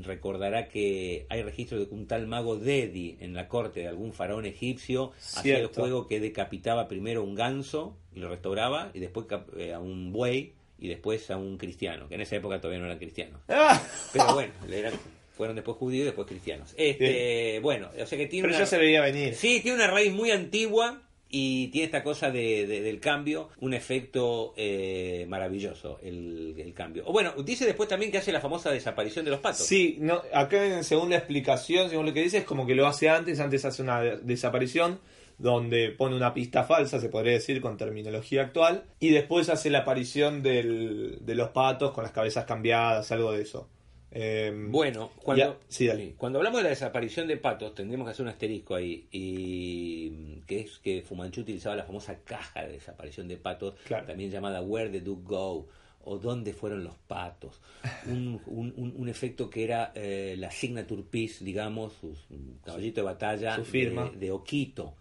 recordará 0.02 0.68
que 0.68 1.26
hay 1.28 1.42
registros 1.42 1.80
de 1.80 1.88
que 1.88 1.94
un 1.94 2.06
tal 2.06 2.26
mago 2.26 2.56
Dedi 2.56 3.16
en 3.20 3.34
la 3.34 3.48
corte 3.48 3.80
de 3.80 3.88
algún 3.88 4.12
faraón 4.14 4.46
egipcio 4.46 5.12
hacía 5.36 5.58
el 5.58 5.66
juego 5.66 6.08
que 6.08 6.20
decapitaba 6.20 6.88
primero 6.88 7.22
un 7.22 7.34
ganso 7.34 7.96
y 8.14 8.20
lo 8.20 8.28
restauraba, 8.30 8.90
y 8.94 9.00
después 9.00 9.26
eh, 9.58 9.72
a 9.74 9.78
un 9.80 10.10
buey 10.10 10.52
y 10.78 10.88
después 10.88 11.30
a 11.30 11.36
un 11.36 11.58
cristiano, 11.58 12.08
que 12.08 12.14
en 12.14 12.22
esa 12.22 12.36
época 12.36 12.60
todavía 12.60 12.80
no 12.80 12.86
eran 12.86 12.98
cristianos. 12.98 13.40
¡Ah! 13.48 13.80
Pero 14.12 14.32
bueno, 14.34 14.52
eran- 14.70 14.94
fueron 15.36 15.56
después 15.56 15.76
judíos 15.76 16.02
y 16.02 16.06
después 16.06 16.26
cristianos. 16.28 16.74
Este, 16.76 17.58
bueno, 17.60 17.90
o 18.00 18.06
sea 18.06 18.16
que 18.18 18.26
tiene 18.26 18.42
Pero 18.48 18.54
una- 18.56 18.64
ya 18.64 18.66
se 18.66 18.78
veía 18.78 19.00
venir. 19.02 19.34
Sí, 19.34 19.60
tiene 19.60 19.76
una 19.76 19.88
raíz 19.88 20.12
muy 20.12 20.30
antigua 20.30 21.02
y 21.28 21.68
tiene 21.68 21.86
esta 21.86 22.04
cosa 22.04 22.30
de, 22.30 22.66
de- 22.66 22.80
del 22.80 23.00
cambio, 23.00 23.48
un 23.58 23.74
efecto 23.74 24.54
eh, 24.56 25.26
maravilloso, 25.28 25.98
el, 26.02 26.54
el 26.58 26.72
cambio. 26.74 27.02
O 27.06 27.12
bueno, 27.12 27.32
dice 27.44 27.66
después 27.66 27.88
también 27.88 28.12
que 28.12 28.18
hace 28.18 28.30
la 28.30 28.40
famosa 28.40 28.70
desaparición 28.70 29.24
de 29.24 29.32
los 29.32 29.40
patos. 29.40 29.66
Sí, 29.66 29.96
no, 30.00 30.22
acá 30.32 30.82
según 30.84 31.10
la 31.10 31.16
explicación, 31.16 31.90
según 31.90 32.06
lo 32.06 32.12
que 32.14 32.22
dice, 32.22 32.38
es 32.38 32.44
como 32.44 32.66
que 32.66 32.76
lo 32.76 32.86
hace 32.86 33.08
antes, 33.08 33.40
antes 33.40 33.64
hace 33.64 33.82
una 33.82 34.00
de- 34.00 34.18
desaparición 34.18 35.00
donde 35.36 35.90
pone 35.90 36.14
una 36.14 36.32
pista 36.32 36.62
falsa, 36.62 37.00
se 37.00 37.08
podría 37.08 37.32
decir 37.32 37.60
con 37.60 37.76
terminología 37.76 38.42
actual, 38.42 38.84
y 39.00 39.10
después 39.10 39.48
hace 39.48 39.68
la 39.70 39.80
aparición 39.80 40.44
del- 40.44 41.18
de 41.22 41.34
los 41.34 41.48
patos 41.48 41.90
con 41.90 42.04
las 42.04 42.12
cabezas 42.12 42.44
cambiadas, 42.44 43.10
algo 43.10 43.32
de 43.32 43.42
eso. 43.42 43.68
Eh, 44.14 44.52
Bueno, 44.70 45.10
cuando, 45.22 45.44
Ya, 45.44 45.56
sí, 45.68 45.86
dale. 45.88 46.14
cuando 46.16 46.38
hablamos 46.38 46.58
de 46.60 46.64
la 46.64 46.70
desaparición 46.70 47.26
de 47.26 47.36
patos, 47.36 47.74
tendríamos 47.74 48.06
que 48.06 48.12
hacer 48.12 48.22
un 48.22 48.28
asterisco 48.30 48.74
ahí, 48.76 49.06
y 49.10 50.40
que 50.46 50.60
es 50.60 50.78
que 50.78 51.02
Fumanchu 51.02 51.40
utilizaba 51.40 51.74
la 51.76 51.84
famosa 51.84 52.16
caja 52.24 52.62
de 52.64 52.72
desaparición 52.72 53.26
de 53.28 53.36
patos, 53.36 53.74
Claro. 53.86 54.06
también 54.06 54.30
llamada 54.30 54.62
Where 54.62 54.88
the 54.90 55.00
Duck 55.00 55.24
Go, 55.28 55.68
o 56.06 56.18
¿Dónde 56.18 56.52
fueron 56.52 56.84
los 56.84 56.94
patos? 57.08 57.60
Un, 58.06 58.38
un- 58.46 58.74
un- 58.76 58.94
un 58.96 59.08
efecto 59.08 59.48
que 59.50 59.64
era 59.64 59.90
eh, 59.94 60.36
la 60.38 60.50
signature 60.50 61.02
piece, 61.02 61.42
digamos, 61.44 61.94
su, 62.00 62.14
su 62.14 62.60
caballito 62.64 63.00
de 63.00 63.04
batalla 63.06 63.56
Su 63.56 63.64
firma. 63.64 64.10
De, 64.10 64.18
de 64.18 64.30
Oquito. 64.30 64.94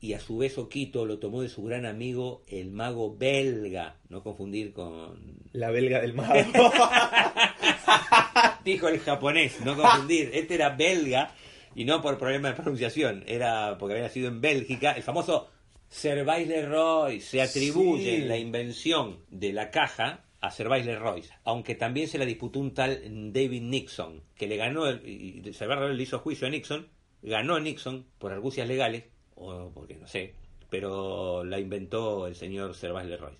Y 0.00 0.12
a 0.12 0.20
su 0.20 0.36
vez 0.36 0.58
Oquito 0.58 1.06
lo 1.06 1.18
tomó 1.20 1.40
de 1.40 1.48
su 1.48 1.62
gran 1.62 1.86
amigo, 1.86 2.42
el 2.48 2.70
mago 2.72 3.16
belga, 3.16 3.96
no 4.10 4.22
confundir 4.24 4.72
con 4.74 5.38
La 5.52 5.70
belga 5.70 6.00
del 6.00 6.12
mago. 6.14 6.34
Dijo 8.64 8.88
el 8.88 9.00
japonés, 9.00 9.60
no 9.64 9.76
confundir. 9.76 10.30
Este 10.34 10.54
era 10.54 10.70
belga 10.70 11.32
y 11.74 11.84
no 11.84 12.00
por 12.00 12.18
problema 12.18 12.48
de 12.48 12.54
pronunciación, 12.54 13.24
era 13.26 13.76
porque 13.78 13.94
había 13.94 14.04
nacido 14.06 14.28
en 14.28 14.40
Bélgica. 14.40 14.92
El 14.92 15.02
famoso 15.02 15.50
Servais 15.88 16.46
Leroy 16.48 17.20
se 17.20 17.42
atribuye 17.42 18.16
Sí. 18.16 18.22
la 18.24 18.36
invención 18.38 19.18
de 19.30 19.52
la 19.52 19.70
caja 19.70 20.24
a 20.40 20.50
Servais 20.50 20.84
Leroy, 20.84 21.22
aunque 21.44 21.74
también 21.74 22.06
se 22.08 22.18
la 22.18 22.24
disputó 22.26 22.58
un 22.60 22.74
tal 22.74 23.00
David 23.32 23.62
Nixon, 23.62 24.22
que 24.36 24.46
le 24.46 24.56
ganó, 24.56 24.86
el- 24.86 25.06
y 25.08 25.40
le 25.42 26.02
hizo 26.02 26.18
juicio 26.18 26.46
a 26.46 26.50
Nixon, 26.50 26.86
ganó 27.22 27.58
Nixon 27.60 28.06
por 28.18 28.32
argucias 28.32 28.68
legales, 28.68 29.04
o 29.36 29.70
porque 29.74 29.94
no 29.94 30.06
sé, 30.06 30.34
pero 30.70 31.44
la 31.44 31.58
inventó 31.58 32.26
el 32.26 32.34
señor 32.34 32.74
Servais 32.74 33.06
Leroy. 33.08 33.34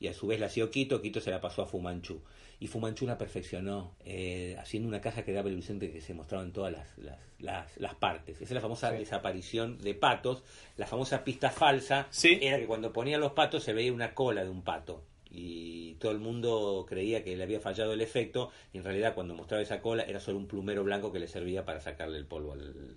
Y 0.00 0.08
a 0.08 0.14
su 0.14 0.26
vez 0.26 0.40
la 0.40 0.46
hacía 0.46 0.70
Quito, 0.70 1.02
Quito 1.02 1.20
se 1.20 1.30
la 1.30 1.40
pasó 1.40 1.62
a 1.62 1.66
Fumanchu. 1.66 2.22
Y 2.58 2.66
Fumanchu 2.66 3.06
la 3.06 3.16
perfeccionó, 3.18 3.94
eh, 4.04 4.56
haciendo 4.58 4.88
una 4.88 5.00
caja 5.00 5.24
que 5.24 5.32
daba 5.32 5.48
ilusión 5.50 5.78
de 5.78 5.90
que 5.92 6.00
se 6.00 6.12
mostraban 6.14 6.52
todas 6.52 6.72
las, 6.72 6.98
las, 6.98 7.18
las, 7.38 7.76
las 7.78 7.94
partes. 7.94 8.36
Esa 8.36 8.44
es 8.44 8.50
la 8.52 8.60
famosa 8.60 8.90
Sí. 8.92 8.98
desaparición 8.98 9.78
de 9.78 9.94
patos. 9.94 10.42
La 10.76 10.86
famosa 10.86 11.24
pista 11.24 11.50
falsa 11.50 12.06
Sí. 12.10 12.38
era 12.42 12.58
que 12.58 12.66
cuando 12.66 12.92
ponían 12.92 13.20
los 13.20 13.32
patos 13.32 13.62
se 13.62 13.72
veía 13.72 13.92
una 13.92 14.14
cola 14.14 14.42
de 14.44 14.50
un 14.50 14.62
pato. 14.62 15.04
Y 15.30 15.94
todo 15.94 16.12
el 16.12 16.18
mundo 16.18 16.84
creía 16.88 17.22
que 17.22 17.36
le 17.36 17.42
había 17.44 17.60
fallado 17.60 17.92
el 17.92 18.00
efecto. 18.00 18.50
Y 18.72 18.78
en 18.78 18.84
realidad 18.84 19.14
cuando 19.14 19.34
mostraba 19.34 19.62
esa 19.62 19.80
cola 19.80 20.02
era 20.02 20.20
solo 20.20 20.38
un 20.38 20.46
plumero 20.46 20.82
blanco 20.84 21.12
que 21.12 21.18
le 21.20 21.28
servía 21.28 21.64
para 21.64 21.80
sacarle 21.80 22.18
el 22.18 22.26
polvo 22.26 22.52
al... 22.52 22.96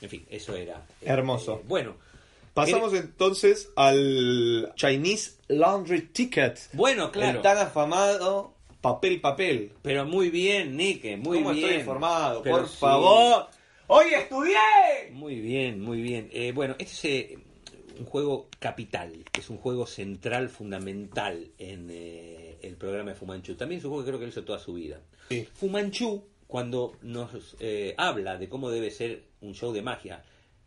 En 0.00 0.08
fin, 0.08 0.26
eso 0.30 0.54
era. 0.54 0.84
Hermoso. 1.00 1.60
Eh, 1.60 1.64
bueno, 1.66 1.96
Pasamos 2.54 2.92
entonces 2.94 3.70
al 3.76 4.72
Chinese 4.76 5.38
Laundry 5.48 6.02
Ticket. 6.08 6.58
bueno, 6.74 7.10
claro. 7.10 7.38
El 7.38 7.42
tan 7.42 7.58
afamado 7.58 8.54
papel 8.80 9.20
papel. 9.20 9.72
Pero 9.82 10.04
muy 10.04 10.28
bien, 10.28 10.76
Nike, 10.76 11.16
muy 11.16 11.38
¿Cómo 11.38 11.52
bien. 11.52 11.64
estoy 11.64 11.80
informado? 11.80 12.42
Pero 12.42 12.58
Por 12.58 12.68
sí. 12.68 12.76
favor. 12.78 13.46
¡Hoy 13.86 14.06
estudié! 14.14 15.10
Muy 15.12 15.40
bien, 15.40 15.80
muy 15.80 16.00
bien. 16.02 16.28
Eh, 16.32 16.52
bueno, 16.52 16.74
este 16.78 16.92
es 16.92 17.04
eh, 17.04 17.38
un 17.98 18.06
juego 18.06 18.48
capital, 18.58 19.12
es 19.38 19.50
un 19.50 19.58
juego 19.58 19.86
central, 19.86 20.48
fundamental 20.48 21.50
en 21.58 21.88
eh, 21.90 22.58
el 22.62 22.76
programa 22.76 23.10
de 23.10 23.16
Fumanchu. 23.16 23.54
También 23.54 23.78
es 23.78 23.84
un 23.84 23.90
juego 23.90 24.04
que 24.04 24.10
creo 24.10 24.18
que 24.18 24.26
lo 24.26 24.30
hizo 24.30 24.44
toda 24.44 24.58
su 24.58 24.74
vida. 24.74 25.00
Sí. 25.28 25.46
Fumanchu, 25.54 26.24
cuando 26.46 26.96
nos 27.02 27.56
eh, 27.60 27.94
habla 27.98 28.36
de 28.36 28.48
cómo 28.48 28.70
debe 28.70 28.90
ser 28.90 29.24
un 29.40 29.54
show 29.54 29.72
de 29.72 29.82
magia, 29.82 30.24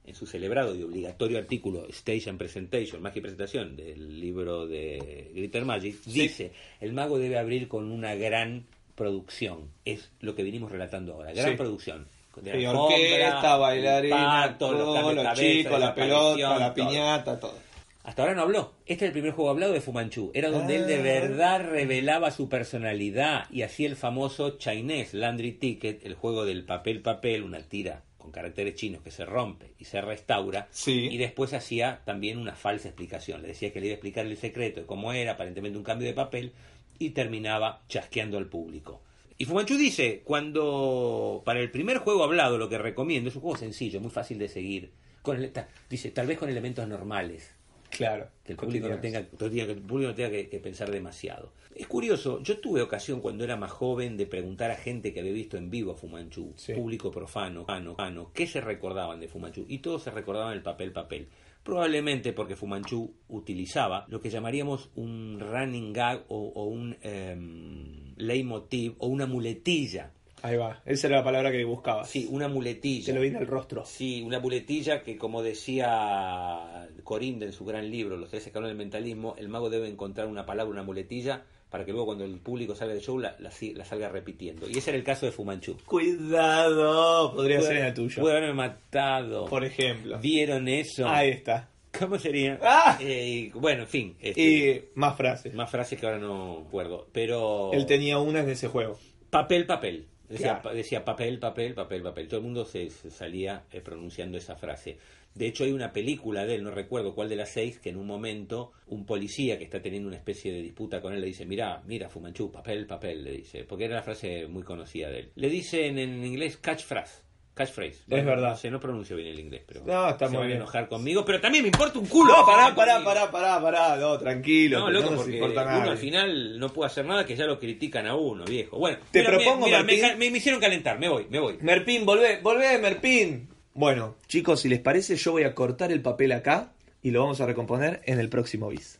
en 0.07 0.15
su 0.15 0.25
celebrado 0.25 0.75
y 0.75 0.83
obligatorio 0.83 1.37
artículo 1.37 1.85
Stage 1.89 2.29
and 2.29 2.37
Presentation, 2.39 3.01
Magia 3.01 3.19
y 3.19 3.21
Presentación, 3.21 3.75
del 3.75 4.19
libro 4.19 4.67
de 4.67 5.31
Glitter 5.33 5.65
Magic, 5.65 6.03
dice, 6.05 6.51
el 6.79 6.93
mago 6.93 7.17
debe 7.17 7.37
abrir 7.37 7.67
con 7.67 7.91
una 7.91 8.15
gran 8.15 8.65
producción. 8.95 9.69
Es 9.83 10.11
lo 10.21 10.35
que 10.35 10.43
venimos 10.43 10.71
relatando 10.71 11.13
ahora, 11.13 11.33
gran 11.33 11.51
Sí. 11.51 11.55
producción. 11.57 12.07
De 12.41 12.51
alfombra, 12.51 12.79
orquesta, 12.81 13.55
bailarina, 13.57 14.15
pato, 14.17 14.71
los 14.73 14.81
todo, 14.81 14.93
cambios 14.93 15.09
de 15.09 15.15
los 15.15 15.23
cabeza, 15.23 15.41
chicos, 15.53 15.79
la 15.79 15.95
pelota, 15.95 16.59
la 16.59 16.73
piñata, 16.73 17.39
todo. 17.39 17.65
Hasta 18.03 18.21
ahora 18.21 18.35
no 18.35 18.41
habló. 18.43 18.73
Este 18.85 19.05
es 19.05 19.09
el 19.09 19.13
primer 19.13 19.31
juego 19.31 19.49
hablado 19.49 19.71
de 19.73 19.81
Fumanchu. 19.81 20.31
Era 20.35 20.49
donde 20.51 20.75
él 20.75 20.85
de 20.85 20.97
Ah. 20.97 21.01
verdad 21.01 21.61
revelaba 21.69 22.29
su 22.31 22.49
personalidad 22.49 23.45
y 23.51 23.63
hacía 23.63 23.87
el 23.87 23.95
famoso 23.95 24.57
Chinese 24.57 25.15
Landry 25.17 25.53
Ticket, 25.53 26.05
el 26.05 26.13
juego 26.15 26.45
del 26.45 26.65
papel 26.65 27.01
papel, 27.01 27.41
una 27.43 27.59
tira 27.61 28.03
con 28.25 28.31
caracteres 28.31 28.75
chinos 28.75 29.01
que 29.03 29.11
se 29.11 29.23
rompe 29.23 29.73
y 29.79 29.85
se 29.85 30.01
restaura. 30.01 30.67
Sí. 30.71 31.07
Y 31.11 31.17
después 31.17 31.53
hacía 31.53 32.01
también 32.05 32.37
una 32.39 32.55
falsa 32.55 32.87
explicación. 32.89 33.41
Le 33.43 33.49
decía 33.49 33.71
que 33.71 33.79
le 33.79 33.85
iba 33.87 33.93
a 33.93 33.95
explicar 33.95 34.25
el 34.25 34.35
secreto 34.35 34.81
de 34.81 34.85
cómo 34.85 35.13
era, 35.13 35.33
aparentemente 35.33 35.77
un 35.77 35.83
cambio 35.83 36.07
de 36.07 36.13
papel, 36.13 36.51
y 36.97 37.11
terminaba 37.11 37.83
chasqueando 37.87 38.37
al 38.37 38.47
público. 38.47 39.01
Y 39.37 39.45
Fumanchu 39.45 39.77
dice, 39.77 40.21
cuando 40.23 41.41
para 41.45 41.59
el 41.59 41.69
primer 41.69 41.97
juego 41.99 42.23
hablado 42.23 42.57
lo 42.57 42.69
que 42.69 42.77
recomiendo 42.77 43.29
es 43.29 43.35
un 43.35 43.41
juego 43.41 43.57
sencillo, 43.57 43.99
muy 44.01 44.11
fácil 44.11 44.39
de 44.39 44.47
seguir. 44.49 44.91
Con 45.21 45.51
ta- 45.51 45.67
dice, 45.89 46.11
tal 46.11 46.27
vez 46.27 46.37
con 46.37 46.49
elementos 46.49 46.87
normales 46.87 47.51
Claro. 47.95 48.27
que 48.43 48.53
el 48.53 48.57
público 48.57 48.87
no 48.89 48.99
tenga, 48.99 49.23
que 49.23 49.61
el 49.61 49.81
público 49.81 50.09
no 50.09 50.15
tenga 50.15 50.29
que, 50.29 50.49
que 50.49 50.59
pensar 50.59 50.91
demasiado. 50.91 51.51
Es 51.75 51.87
curioso, 51.87 52.41
yo 52.41 52.59
tuve 52.59 52.81
ocasión 52.81 53.21
cuando 53.21 53.43
era 53.43 53.57
más 53.57 53.71
joven 53.71 54.17
de 54.17 54.25
preguntar 54.25 54.71
a 54.71 54.75
gente 54.75 55.13
que 55.13 55.19
había 55.19 55.33
visto 55.33 55.57
en 55.57 55.69
vivo 55.69 55.91
a 55.91 55.95
Fumanchu, 55.95 56.53
Sí. 56.55 56.73
público 56.73 57.11
profano, 57.11 57.65
ano, 57.67 57.95
ano, 57.97 58.31
qué 58.33 58.47
se 58.47 58.61
recordaban 58.61 59.19
de 59.19 59.27
Fumanchu, 59.27 59.65
y 59.67 59.79
todos 59.79 60.03
se 60.03 60.11
recordaban 60.11 60.53
el 60.53 60.61
papel 60.61 60.91
papel. 60.91 61.27
Probablemente 61.63 62.31
porque 62.31 62.55
Fumanchu 62.55 63.11
utilizaba 63.27 64.05
lo 64.09 64.21
que 64.21 64.29
llamaríamos 64.29 64.89
un 64.95 65.39
running 65.39 65.93
gag 65.93 66.23
o, 66.27 66.51
o 66.55 66.65
un 66.65 66.95
em, 67.01 68.13
leitmotiv 68.17 68.95
o 68.99 69.07
una 69.07 69.25
muletilla. 69.25 70.11
Ahí 70.45 70.57
va. 70.57 70.81
Esa 70.85 71.07
era 71.07 71.17
la 71.17 71.23
palabra 71.23 71.51
que 71.51 71.63
buscaba. 71.63 72.05
Sí, 72.05 72.27
una 72.29 72.47
muletilla. 72.47 73.05
Se 73.05 73.13
lo 73.13 73.21
viene 73.21 73.37
al 73.39 73.47
rostro. 73.47 73.83
Sí, 73.85 74.21
una 74.21 74.39
muletilla 74.39 75.01
que, 75.01 75.17
como 75.17 75.41
decía 75.41 76.87
Corinde 77.03 77.47
en 77.47 77.53
su 77.53 77.65
gran 77.65 77.89
libro, 77.89 78.17
Los 78.17 78.29
tres 78.29 78.45
escalones 78.45 78.71
del 78.71 78.77
mentalismo, 78.77 79.35
el 79.37 79.49
mago 79.49 79.69
debe 79.69 79.87
encontrar 79.89 80.27
una 80.27 80.45
palabra, 80.45 80.71
una 80.71 80.83
muletilla, 80.83 81.43
para 81.69 81.83
que 81.83 81.91
luego 81.91 82.05
cuando 82.05 82.25
el 82.25 82.37
público 82.39 82.75
salga 82.75 82.93
del 82.93 83.01
show 83.03 83.17
la, 83.19 83.35
la 83.39 83.49
la 83.73 83.85
salga 83.85 84.09
repitiendo. 84.09 84.69
Y 84.69 84.77
ese 84.77 84.91
era 84.91 84.97
el 84.99 85.03
caso 85.03 85.25
de 85.25 85.31
Fumanchu. 85.31 85.77
Cuidado. 85.85 87.33
Podría 87.35 87.57
Puede- 87.59 87.69
ser 87.75 87.85
el 87.85 87.93
tuyo. 87.93 88.21
Puede 88.21 88.37
haberme 88.37 88.53
matado. 88.55 89.45
Por 89.45 89.63
ejemplo. 89.65 90.19
¿Vieron 90.19 90.67
eso? 90.67 91.07
Ahí 91.07 91.29
está. 91.31 91.69
¿Cómo 91.97 92.19
sería? 92.19 92.59
¡Ah! 92.61 92.97
Eh, 93.01 93.51
bueno, 93.55 93.83
en 93.83 93.87
fin. 93.87 94.15
este, 94.19 94.41
Y 94.41 94.83
más 94.95 95.15
frases. 95.15 95.53
Más 95.53 95.69
frases 95.71 95.97
que 95.99 96.05
ahora 96.05 96.19
no 96.19 96.61
recuerdo. 96.65 97.07
Pero... 97.13 97.71
Él 97.73 97.85
tenía 97.85 98.19
una 98.19 98.41
en 98.41 98.49
ese 98.49 98.67
juego. 98.67 98.99
Papel, 99.29 99.65
papel. 99.65 100.07
Decía, 100.29 100.61
decía 100.73 101.05
papel, 101.05 101.39
papel, 101.39 101.73
papel, 101.73 102.01
papel. 102.01 102.27
Todo 102.27 102.39
el 102.39 102.45
mundo 102.45 102.65
se, 102.65 102.89
se 102.89 103.09
salía 103.09 103.65
eh, 103.71 103.81
pronunciando 103.81 104.37
esa 104.37 104.55
frase. 104.55 104.97
De 105.35 105.47
hecho, 105.47 105.65
hay 105.65 105.73
una 105.73 105.91
película 105.91 106.45
de 106.45 106.55
él, 106.55 106.63
no 106.63 106.71
recuerdo 106.71 107.13
cuál 107.13 107.27
de 107.27 107.35
las 107.35 107.49
seis, 107.49 107.77
que 107.79 107.89
en 107.89 107.97
un 107.97 108.07
momento 108.07 108.71
un 108.87 109.05
policía 109.05 109.57
que 109.57 109.65
está 109.65 109.81
teniendo 109.81 110.07
una 110.07 110.15
especie 110.15 110.51
de 110.51 110.61
disputa 110.61 111.01
con 111.01 111.13
él 111.13 111.19
le 111.19 111.27
dice, 111.27 111.45
mira, 111.45 111.83
mira, 111.85 112.07
Fumanchu, 112.07 112.49
papel, 112.49 112.87
papel, 112.87 113.21
le 113.21 113.31
dice, 113.31 113.65
porque 113.65 113.83
era 113.83 113.95
la 113.95 114.03
frase 114.03 114.47
muy 114.47 114.63
conocida 114.63 115.09
de 115.09 115.19
él. 115.19 115.31
Le 115.35 115.49
dicen 115.49 115.99
en 115.99 116.23
inglés 116.23 116.55
catchphrase. 116.55 117.24
Catchphrase. 117.55 117.95
Es 118.09 118.25
verdad. 118.25 118.55
Sé, 118.57 118.69
no 118.69 118.79
pronuncio 118.79 119.15
bien 119.15 119.29
el 119.29 119.39
inglés, 119.39 119.63
pero 119.65 119.81
No, 119.85 120.09
está 120.09 120.25
se 120.25 120.31
muy 120.31 120.37
van 120.39 120.43
a 120.43 120.47
bien. 120.47 120.57
enojar 120.57 120.87
conmigo, 120.87 121.25
pero 121.25 121.39
también 121.41 121.63
me 121.63 121.69
importa 121.69 121.97
un 121.97 122.05
culo. 122.05 122.35
No, 122.37 122.45
pará, 122.45 122.67
se 122.67 122.73
pará, 122.73 123.03
pará, 123.03 123.31
pará, 123.31 123.61
pará, 123.61 123.95
no, 123.95 124.17
tranquilo, 124.19 124.79
No, 124.81 124.91
loco, 124.91 125.11
no 125.11 125.15
porque 125.17 125.33
importa 125.35 125.61
uno 125.63 125.71
nada. 125.71 125.91
al 125.93 125.97
final 125.97 126.59
no 126.59 126.69
puede 126.73 126.87
hacer 126.87 127.05
nada 127.05 127.25
que 127.25 127.35
ya 127.35 127.45
lo 127.45 127.57
critican 127.59 128.05
a 128.07 128.15
uno, 128.15 128.43
viejo. 128.45 128.77
Bueno, 128.77 128.97
Te 129.09 129.19
mira, 129.19 129.31
propongo, 129.37 129.65
mira, 129.67 129.77
me, 129.79 129.93
Martín. 129.93 130.01
ca- 130.01 130.15
me- 130.17 130.29
me 130.31 130.37
hicieron 130.37 130.59
calentar, 130.61 130.99
me 130.99 131.07
voy, 131.09 131.27
me 131.29 131.39
voy. 131.39 131.57
Merpín, 131.61 132.05
volvé, 132.05 132.39
volvé, 132.43 132.77
Merpín. 132.77 133.47
Bueno, 133.73 134.15
chicos, 134.27 134.59
si 134.61 134.69
les 134.69 134.79
parece, 134.79 135.15
yo 135.15 135.31
voy 135.31 135.43
a 135.43 135.55
cortar 135.55 135.91
el 135.93 136.01
papel 136.01 136.33
acá 136.33 136.73
y 137.01 137.11
lo 137.11 137.21
vamos 137.21 137.39
a 137.41 137.45
recomponer 137.45 138.01
en 138.05 138.19
el 138.19 138.27
próximo 138.29 138.67
bis. 138.69 138.99